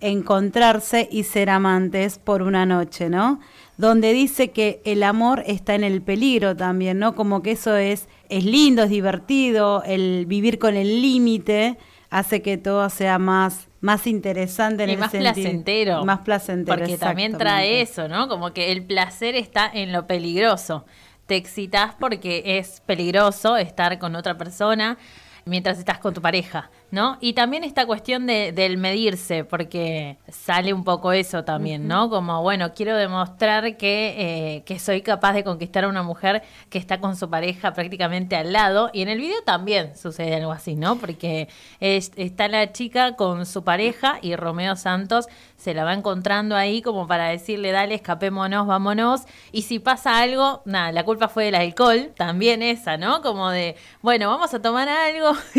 [0.00, 3.40] encontrarse y ser amantes por una noche, ¿no?
[3.76, 7.14] Donde dice que el amor está en el peligro también, ¿no?
[7.14, 11.76] Como que eso es, es lindo, es divertido, el vivir con el límite
[12.10, 16.04] hace que todo sea más, más interesante en Y el más sentido- placentero.
[16.04, 16.78] Más placentero.
[16.78, 18.28] Porque también trae eso, ¿no?
[18.28, 20.84] Como que el placer está en lo peligroso.
[21.26, 24.96] Te excitas porque es peligroso estar con otra persona
[25.44, 27.18] mientras estás con tu pareja, ¿no?
[27.20, 32.08] Y también esta cuestión de, del medirse, porque sale un poco eso también, ¿no?
[32.08, 34.14] Como, bueno, quiero demostrar que,
[34.56, 38.36] eh, que soy capaz de conquistar a una mujer que está con su pareja prácticamente
[38.36, 38.90] al lado.
[38.92, 40.96] Y en el video también sucede algo así, ¿no?
[40.96, 41.48] Porque
[41.80, 45.26] es- está la chica con su pareja y Romeo Santos
[45.56, 49.22] se la va encontrando ahí como para decirle, dale, escapémonos, vámonos.
[49.52, 53.22] Y si pasa algo, nada, la culpa fue del alcohol, también esa, ¿no?
[53.22, 55.32] Como de, bueno, vamos a tomar algo.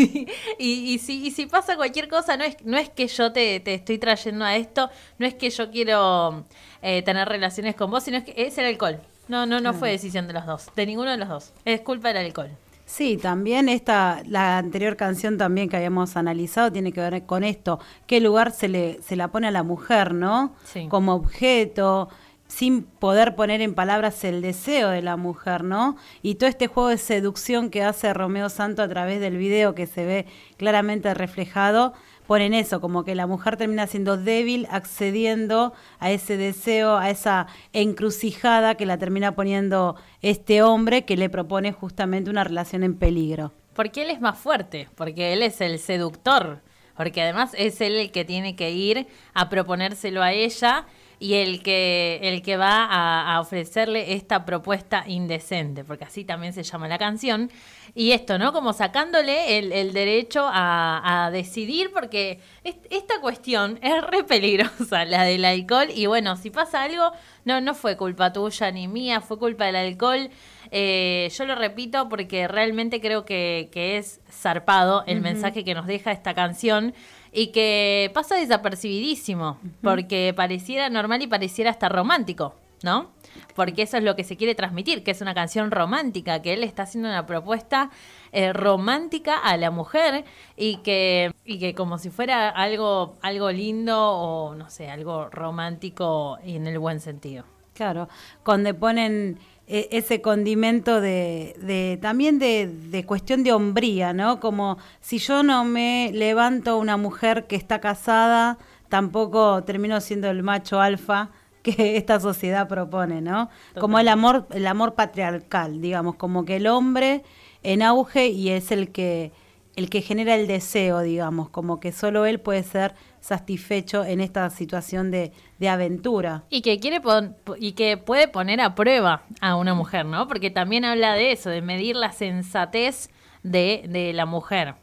[0.58, 3.60] y, y si, y si pasa cualquier cosa, no es, no es que yo te,
[3.60, 6.44] te estoy trayendo a esto, no es que yo quiero
[6.82, 9.00] eh, tener relaciones con vos, sino es que es el alcohol.
[9.28, 11.52] No, no, no fue decisión de los dos, de ninguno de los dos.
[11.64, 12.50] Es culpa del alcohol.
[12.86, 17.78] Sí, también esta, la anterior canción también que habíamos analizado tiene que ver con esto,
[18.06, 20.54] qué lugar se le, se la pone a la mujer, ¿no?
[20.64, 20.88] Sí.
[20.88, 22.08] Como objeto,
[22.48, 25.96] sin poder poner en palabras el deseo de la mujer, ¿no?
[26.22, 29.86] Y todo este juego de seducción que hace Romeo Santo a través del video que
[29.86, 30.26] se ve
[30.56, 31.92] claramente reflejado,
[32.26, 37.46] ponen eso, como que la mujer termina siendo débil accediendo a ese deseo, a esa
[37.72, 43.52] encrucijada que la termina poniendo este hombre que le propone justamente una relación en peligro.
[43.74, 46.62] Porque él es más fuerte, porque él es el seductor,
[46.96, 50.86] porque además es él el que tiene que ir a proponérselo a ella
[51.20, 56.52] y el que, el que va a, a ofrecerle esta propuesta indecente, porque así también
[56.52, 57.50] se llama la canción.
[57.94, 58.52] Y esto, ¿no?
[58.52, 65.04] Como sacándole el, el derecho a, a decidir, porque est- esta cuestión es re peligrosa,
[65.04, 65.88] la del alcohol.
[65.92, 67.10] Y bueno, si pasa algo,
[67.44, 70.30] no, no fue culpa tuya ni mía, fue culpa del alcohol.
[70.70, 75.86] Eh, yo lo repito porque realmente creo que, que es zarpado el mensaje que nos
[75.86, 76.94] deja esta canción
[77.32, 83.10] y que pasa desapercibidísimo porque pareciera normal y pareciera hasta romántico, ¿no?
[83.54, 86.62] Porque eso es lo que se quiere transmitir, que es una canción romántica, que él
[86.62, 87.90] está haciendo una propuesta
[88.32, 90.24] eh, romántica a la mujer
[90.56, 96.38] y que, y que como si fuera algo, algo lindo o no sé, algo romántico
[96.44, 97.44] y en el buen sentido.
[97.74, 98.08] Claro,
[98.44, 99.38] cuando ponen
[99.68, 104.40] ese condimento de, de- también de, de cuestión de hombría, ¿no?
[104.40, 108.58] Como si yo no me levanto una mujer que está casada,
[108.88, 111.30] tampoco termino siendo el macho alfa
[111.62, 113.50] que esta sociedad propone, ¿no?
[113.78, 117.22] Como el amor, el amor patriarcal, digamos, como que el hombre
[117.62, 119.32] en auge y es el que
[119.76, 124.48] el que genera el deseo, digamos, como que solo él puede ser satisfecho en esta
[124.50, 126.44] situación de, de aventura.
[126.50, 130.28] Y que quiere pon- y que puede poner a prueba a una mujer, ¿no?
[130.28, 133.10] Porque también habla de eso, de medir la sensatez
[133.42, 134.74] de, de la mujer.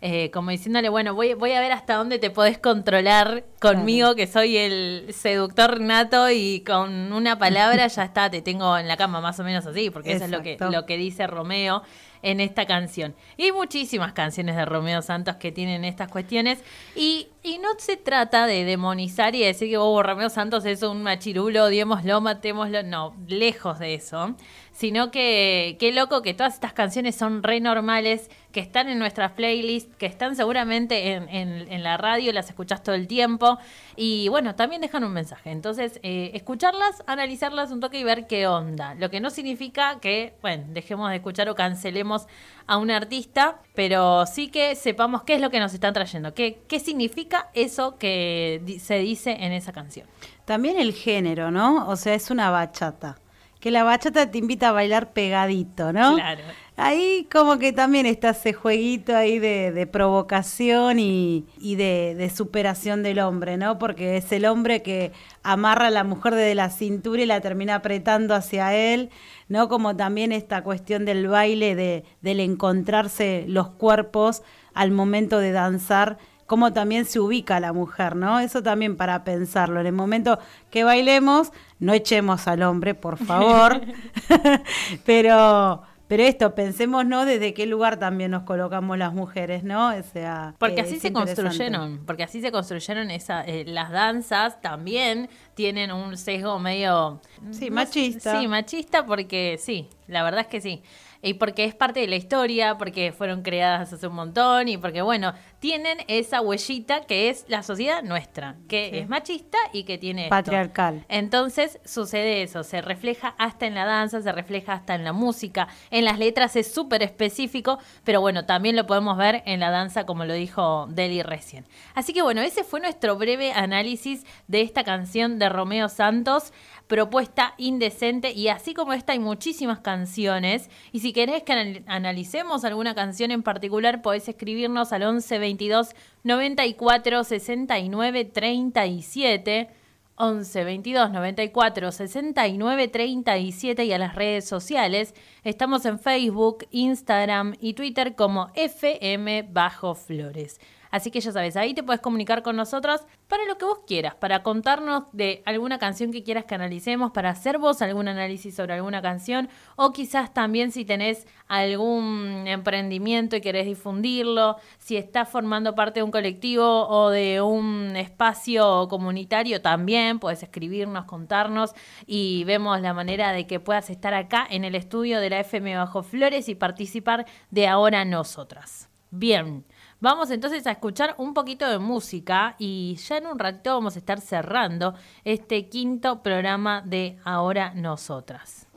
[0.00, 4.28] Eh, como diciéndole, bueno, voy, voy a ver hasta dónde te podés controlar conmigo, que
[4.28, 9.20] soy el seductor nato y con una palabra ya está, te tengo en la cama,
[9.20, 11.82] más o menos así, porque eso es lo que, lo que dice Romeo
[12.22, 13.14] en esta canción.
[13.36, 16.62] Y hay muchísimas canciones de Romeo Santos que tienen estas cuestiones.
[16.94, 21.02] Y, y no se trata de demonizar y decir que oh, Romeo Santos es un
[21.02, 22.82] machirulo, odiémoslo, matémoslo.
[22.82, 24.34] No, lejos de eso.
[24.78, 29.32] Sino que qué loco que todas estas canciones son re normales, que están en nuestras
[29.32, 33.58] playlists, que están seguramente en, la radio, las escuchás todo el tiempo.
[33.96, 35.50] Y bueno, también dejan un mensaje.
[35.50, 38.94] Entonces, eh, escucharlas, analizarlas un toque y ver qué onda.
[38.94, 42.28] Lo que no significa que, bueno, dejemos de escuchar o cancelemos
[42.68, 46.60] a un artista, pero sí que sepamos qué es lo que nos están trayendo, qué,
[46.68, 50.06] qué significa eso que se dice en esa canción.
[50.44, 51.88] También el género, ¿no?
[51.88, 53.16] O sea, es una bachata.
[53.60, 56.14] Que la bachata te invita a bailar pegadito, ¿no?
[56.16, 56.42] Claro.
[56.76, 62.30] Ahí como que también está ese jueguito ahí de, de provocación y, y de, de
[62.30, 63.80] superación del hombre, ¿no?
[63.80, 65.10] Porque es el hombre que
[65.42, 69.10] amarra a la mujer desde la cintura y la termina apretando hacia él,
[69.48, 69.68] ¿no?
[69.68, 74.42] Como también esta cuestión del baile, de, del encontrarse los cuerpos
[74.72, 76.18] al momento de danzar
[76.48, 78.40] cómo también se ubica la mujer, ¿no?
[78.40, 79.78] Eso también para pensarlo.
[79.80, 80.38] En el momento
[80.70, 83.82] que bailemos, no echemos al hombre, por favor.
[85.04, 87.26] pero, pero esto, pensemos, ¿no?
[87.26, 89.90] Desde qué lugar también nos colocamos las mujeres, ¿no?
[89.90, 94.60] O sea, Porque eh, así se construyeron, porque así se construyeron esa, eh, las danzas
[94.62, 97.20] también tienen un sesgo medio...
[97.50, 98.32] Sí, no machista.
[98.32, 100.82] sé- Sí, machista porque sí, la verdad es que sí.
[101.20, 105.02] Y porque es parte de la historia, porque fueron creadas hace un montón y porque,
[105.02, 108.98] bueno, tienen esa huellita que es la sociedad nuestra, que Sí.
[108.98, 110.30] es machista y que tiene esto.
[110.36, 111.04] Patriarcal.
[111.08, 115.66] Entonces sucede eso, se refleja hasta en la danza, se refleja hasta en la música,
[115.90, 120.06] en las letras es súper específico, pero bueno, también lo podemos ver en la danza
[120.06, 121.64] como lo dijo Deli recién.
[121.94, 126.52] Así que bueno, ese fue nuestro breve análisis de esta canción de Romeo Santos,
[126.86, 132.64] propuesta indecente y así como esta hay muchísimas canciones y si querés que anal- analicemos
[132.64, 135.94] alguna canción en particular podés escribirnos al 11 22
[136.24, 139.70] 94 69 37
[140.16, 145.14] 11 22 94 69 37 y a las redes sociales.
[145.44, 150.60] Estamos en Facebook, Instagram y Twitter como FM Bajo Flores.
[150.90, 154.14] Así que ya sabes, ahí te puedes comunicar con nosotros para lo que vos quieras,
[154.14, 158.74] para contarnos de alguna canción que quieras que analicemos, para hacer vos algún análisis sobre
[158.74, 165.74] alguna canción o quizás también si tenés algún emprendimiento y querés difundirlo, si estás formando
[165.74, 171.72] parte de un colectivo o de un espacio comunitario también, puedes escribirnos, contarnos
[172.06, 175.76] y vemos la manera de que puedas estar acá en el estudio de la FM
[175.76, 178.88] Bajo Flores y participar de Ahora Nosotras.
[179.10, 179.64] Bien.
[180.00, 183.98] Vamos entonces a escuchar un poquito de música y ya en un ratito vamos a
[183.98, 184.94] estar cerrando
[185.24, 188.68] este quinto programa de Ahora Nosotras.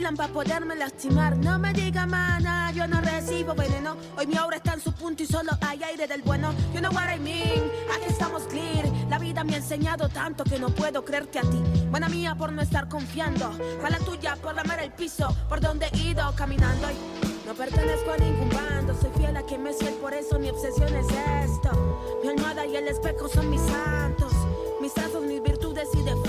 [0.00, 1.36] Afilan para poderme lastimar.
[1.36, 3.96] No me diga mana, yo no recibo veneno.
[4.16, 6.52] Hoy mi aura está en su punto y solo hay aire del bueno.
[6.72, 8.86] You know what I mean, aquí estamos clear.
[9.10, 11.62] La vida me ha enseñado tanto que no puedo creerte a ti.
[11.90, 13.52] Buena mía por no estar confiando.
[13.84, 16.88] A la tuya por lamer el piso, por donde he ido caminando.
[16.90, 20.48] Y no pertenezco a ningún bando, soy fiel a quien me soy, por eso mi
[20.48, 21.06] obsesión es
[21.44, 22.20] esto.
[22.22, 24.32] Mi almohada y el espejo son mis santos,
[24.80, 26.19] mis trazos, mis virtudes y defectos.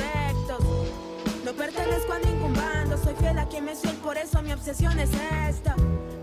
[1.51, 4.97] No pertenezco a ningún bando, soy fiel a quien me soy, por eso mi obsesión
[4.97, 5.09] es
[5.49, 5.75] esta.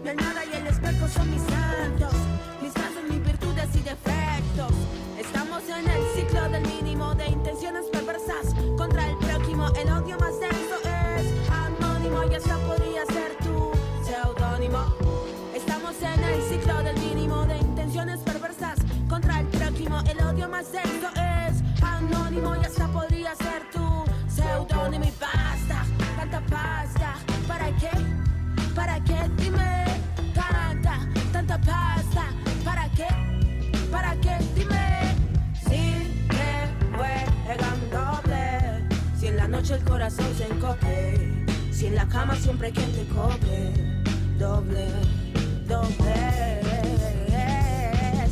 [0.02, 2.14] Mi almohada y el espejo son mis santos,
[2.62, 4.72] mis trazos, mis virtudes y defectos.
[5.18, 9.68] Estamos en el ciclo del mínimo de intenciones perversas contra el prójimo.
[9.76, 13.70] El odio más denso es anónimo y esta podría ser tu
[14.02, 14.94] seudónimo.
[15.54, 18.38] Estamos en el ciclo del mínimo de intenciones perversas
[20.48, 22.64] más sexo es anónimo y
[40.08, 43.72] la noche el corazón se encoge, si en la cama siempre hay quien te coge,
[44.38, 44.88] doble,
[45.66, 46.60] doble.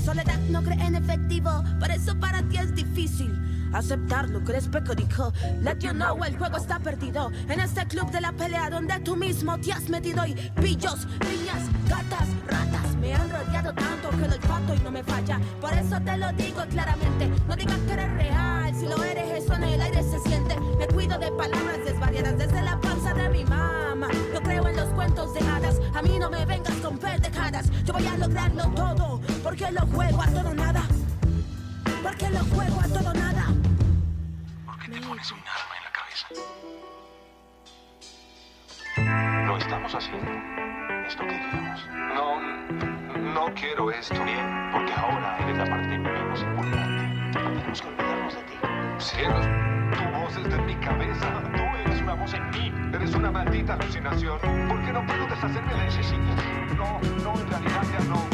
[0.04, 3.32] Soledad no cree en efectivo, por eso para ti es difícil.
[3.72, 8.32] Aceptarlo, crees dijo Let you know, el juego está perdido En este club de la
[8.32, 12.75] pelea donde tú mismo te has metido Y pillos, niñas, gatas, ratas
[13.06, 16.32] Me han rodeado tanto que lo olfato y no me falla Por eso te lo
[16.32, 20.18] digo claramente No digas que eres real, si lo eres eso en el aire se
[20.28, 24.74] siente Me cuido de palabras desvariadas desde la panza de mi mamá No creo en
[24.74, 28.64] los cuentos de hadas A mí no me vengas con pendejadas Yo voy a lograrlo
[28.74, 30.82] todo Porque lo juego a todo nada
[32.02, 33.46] porque lo juego a todo nada.
[34.64, 36.28] ¿Por qué te pones un arma en la cabeza?
[39.46, 40.30] Lo estamos haciendo.
[41.06, 42.05] Es lo que queremos.
[43.46, 44.14] No, quiero esto.
[44.24, 47.38] Bien, porque ahora eres la parte más importante.
[47.38, 48.54] Tenemos que olvidarnos de ti.
[48.98, 49.46] Cielos,
[49.96, 51.42] tu voz es de mi cabeza.
[51.54, 52.72] Tú eres una voz en mí.
[52.92, 54.40] Eres una maldita alucinación.
[54.68, 56.34] Porque no puedo deshacerme de ese sitio.
[56.76, 58.25] No, no, en realidad ya no.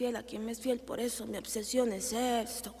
[0.00, 2.74] Fiel a quien me es fiel, por eso mi obsesión es esto.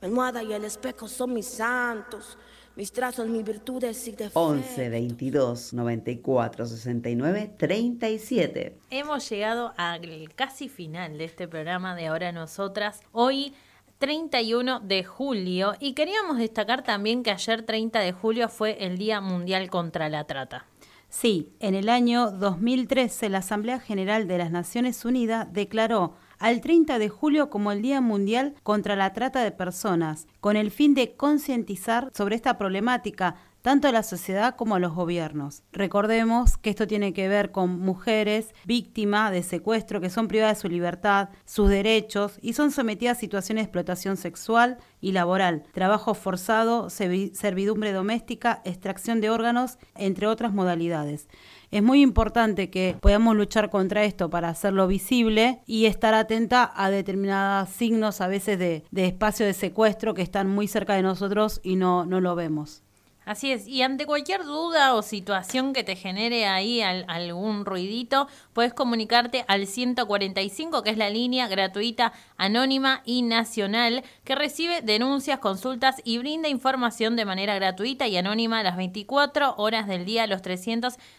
[0.00, 2.36] Mi almohada y el espejo son mis santos,
[2.74, 4.42] mis trazos, mis virtudes y defectos.
[4.42, 8.78] 11 22 94 69 37.
[8.90, 12.98] Hemos llegado al casi final de este programa de Ahora Nosotras.
[13.12, 13.54] Hoy
[13.98, 19.20] 31 de julio y queríamos destacar también que ayer 30 de julio fue el Día
[19.20, 20.66] Mundial contra la Trata.
[21.08, 26.98] Sí, en el año 2013 la Asamblea General de las Naciones Unidas declaró al 30
[26.98, 31.14] de julio como el Día Mundial contra la Trata de Personas, con el fin de
[31.16, 33.36] concientizar sobre esta problemática
[33.66, 35.64] tanto a la sociedad como a los gobiernos.
[35.72, 40.62] Recordemos que esto tiene que ver con mujeres víctimas de secuestro que son privadas de
[40.62, 46.14] su libertad, sus derechos y son sometidas a situaciones de explotación sexual y laboral, trabajo
[46.14, 51.26] forzado, servi- servidumbre doméstica, extracción de órganos, entre otras modalidades.
[51.72, 56.88] Es muy importante que podamos luchar contra esto para hacerlo visible y estar atenta a
[56.90, 61.60] determinados signos a veces de, de espacio de secuestro que están muy cerca de nosotros
[61.64, 62.84] y no, no lo vemos.
[63.26, 68.28] Así es, y ante cualquier duda o situación que te genere ahí al- algún ruidito,
[68.52, 75.40] puedes comunicarte al 145, que es la línea gratuita, anónima y nacional, que recibe denuncias,
[75.40, 80.40] consultas y brinda información de manera gratuita y anónima las 24 horas del día, los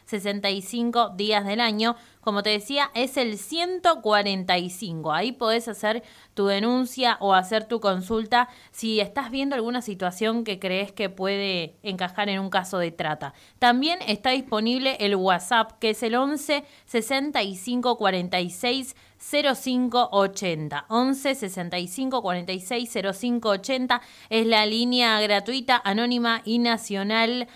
[0.08, 1.96] 365 días del año.
[2.22, 5.14] Como te decía, es el 145.
[5.14, 6.04] Ahí podés hacer
[6.34, 11.78] tu denuncia o hacer tu consulta si estás viendo alguna situación que crees que puede
[11.84, 13.34] encajar en un caso de trata.
[13.60, 20.86] También está disponible el WhatsApp, que es el 11 65 46 0580.
[20.90, 27.48] 11 65 46 0580 es la línea gratuita, anónima y nacional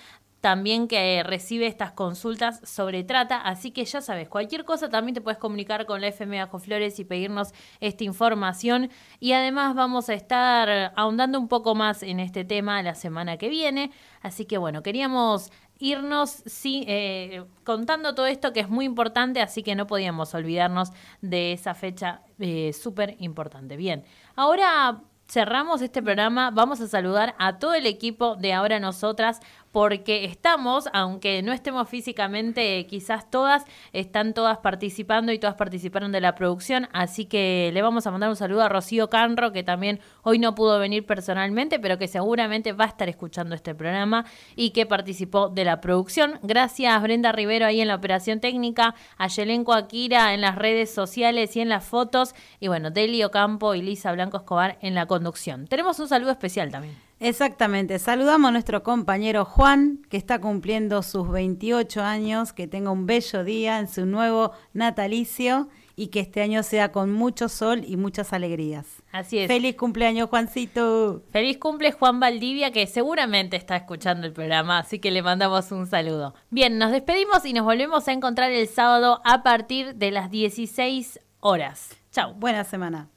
[0.41, 5.21] también que recibe estas consultas sobre trata, así que ya sabes, cualquier cosa también te
[5.21, 8.89] puedes comunicar con la FM Bajo Flores y pedirnos esta información.
[9.19, 13.49] Y además vamos a estar ahondando un poco más en este tema la semana que
[13.49, 19.41] viene, así que bueno, queríamos irnos sí, eh, contando todo esto que es muy importante,
[19.41, 20.89] así que no podíamos olvidarnos
[21.21, 23.77] de esa fecha eh, súper importante.
[23.77, 26.51] Bien, ahora cerramos este programa.
[26.51, 29.39] Vamos a saludar a todo el equipo de Ahora Nosotras
[29.71, 33.63] porque estamos, aunque no estemos físicamente, quizás todas,
[33.93, 38.29] están todas participando y todas participaron de la producción, así que le vamos a mandar
[38.29, 42.73] un saludo a Rocío Canro, que también hoy no pudo venir personalmente, pero que seguramente
[42.73, 44.25] va a estar escuchando este programa
[44.55, 46.39] y que participó de la producción.
[46.43, 51.55] Gracias Brenda Rivero ahí en la operación técnica, a Yelenko Akira en las redes sociales
[51.55, 55.67] y en las fotos, y bueno, Delio Campo y Lisa Blanco Escobar en la conducción.
[55.67, 56.97] Tenemos un saludo especial también.
[57.19, 57.99] Exactamente.
[57.99, 63.43] Saludamos a nuestro compañero Juan, que está cumpliendo sus 28 años, que tenga un bello
[63.43, 68.33] día en su nuevo natalicio y que este año sea con mucho sol y muchas
[68.33, 68.87] alegrías.
[69.11, 69.47] Así es.
[69.47, 71.21] Feliz cumpleaños, Juancito.
[71.31, 75.85] Feliz cumple Juan Valdivia, que seguramente está escuchando el programa, así que le mandamos un
[75.85, 76.33] saludo.
[76.49, 81.19] Bien, nos despedimos y nos volvemos a encontrar el sábado a partir de las 16
[81.41, 81.95] horas.
[82.11, 82.33] Chau.
[82.33, 83.09] Buena semana.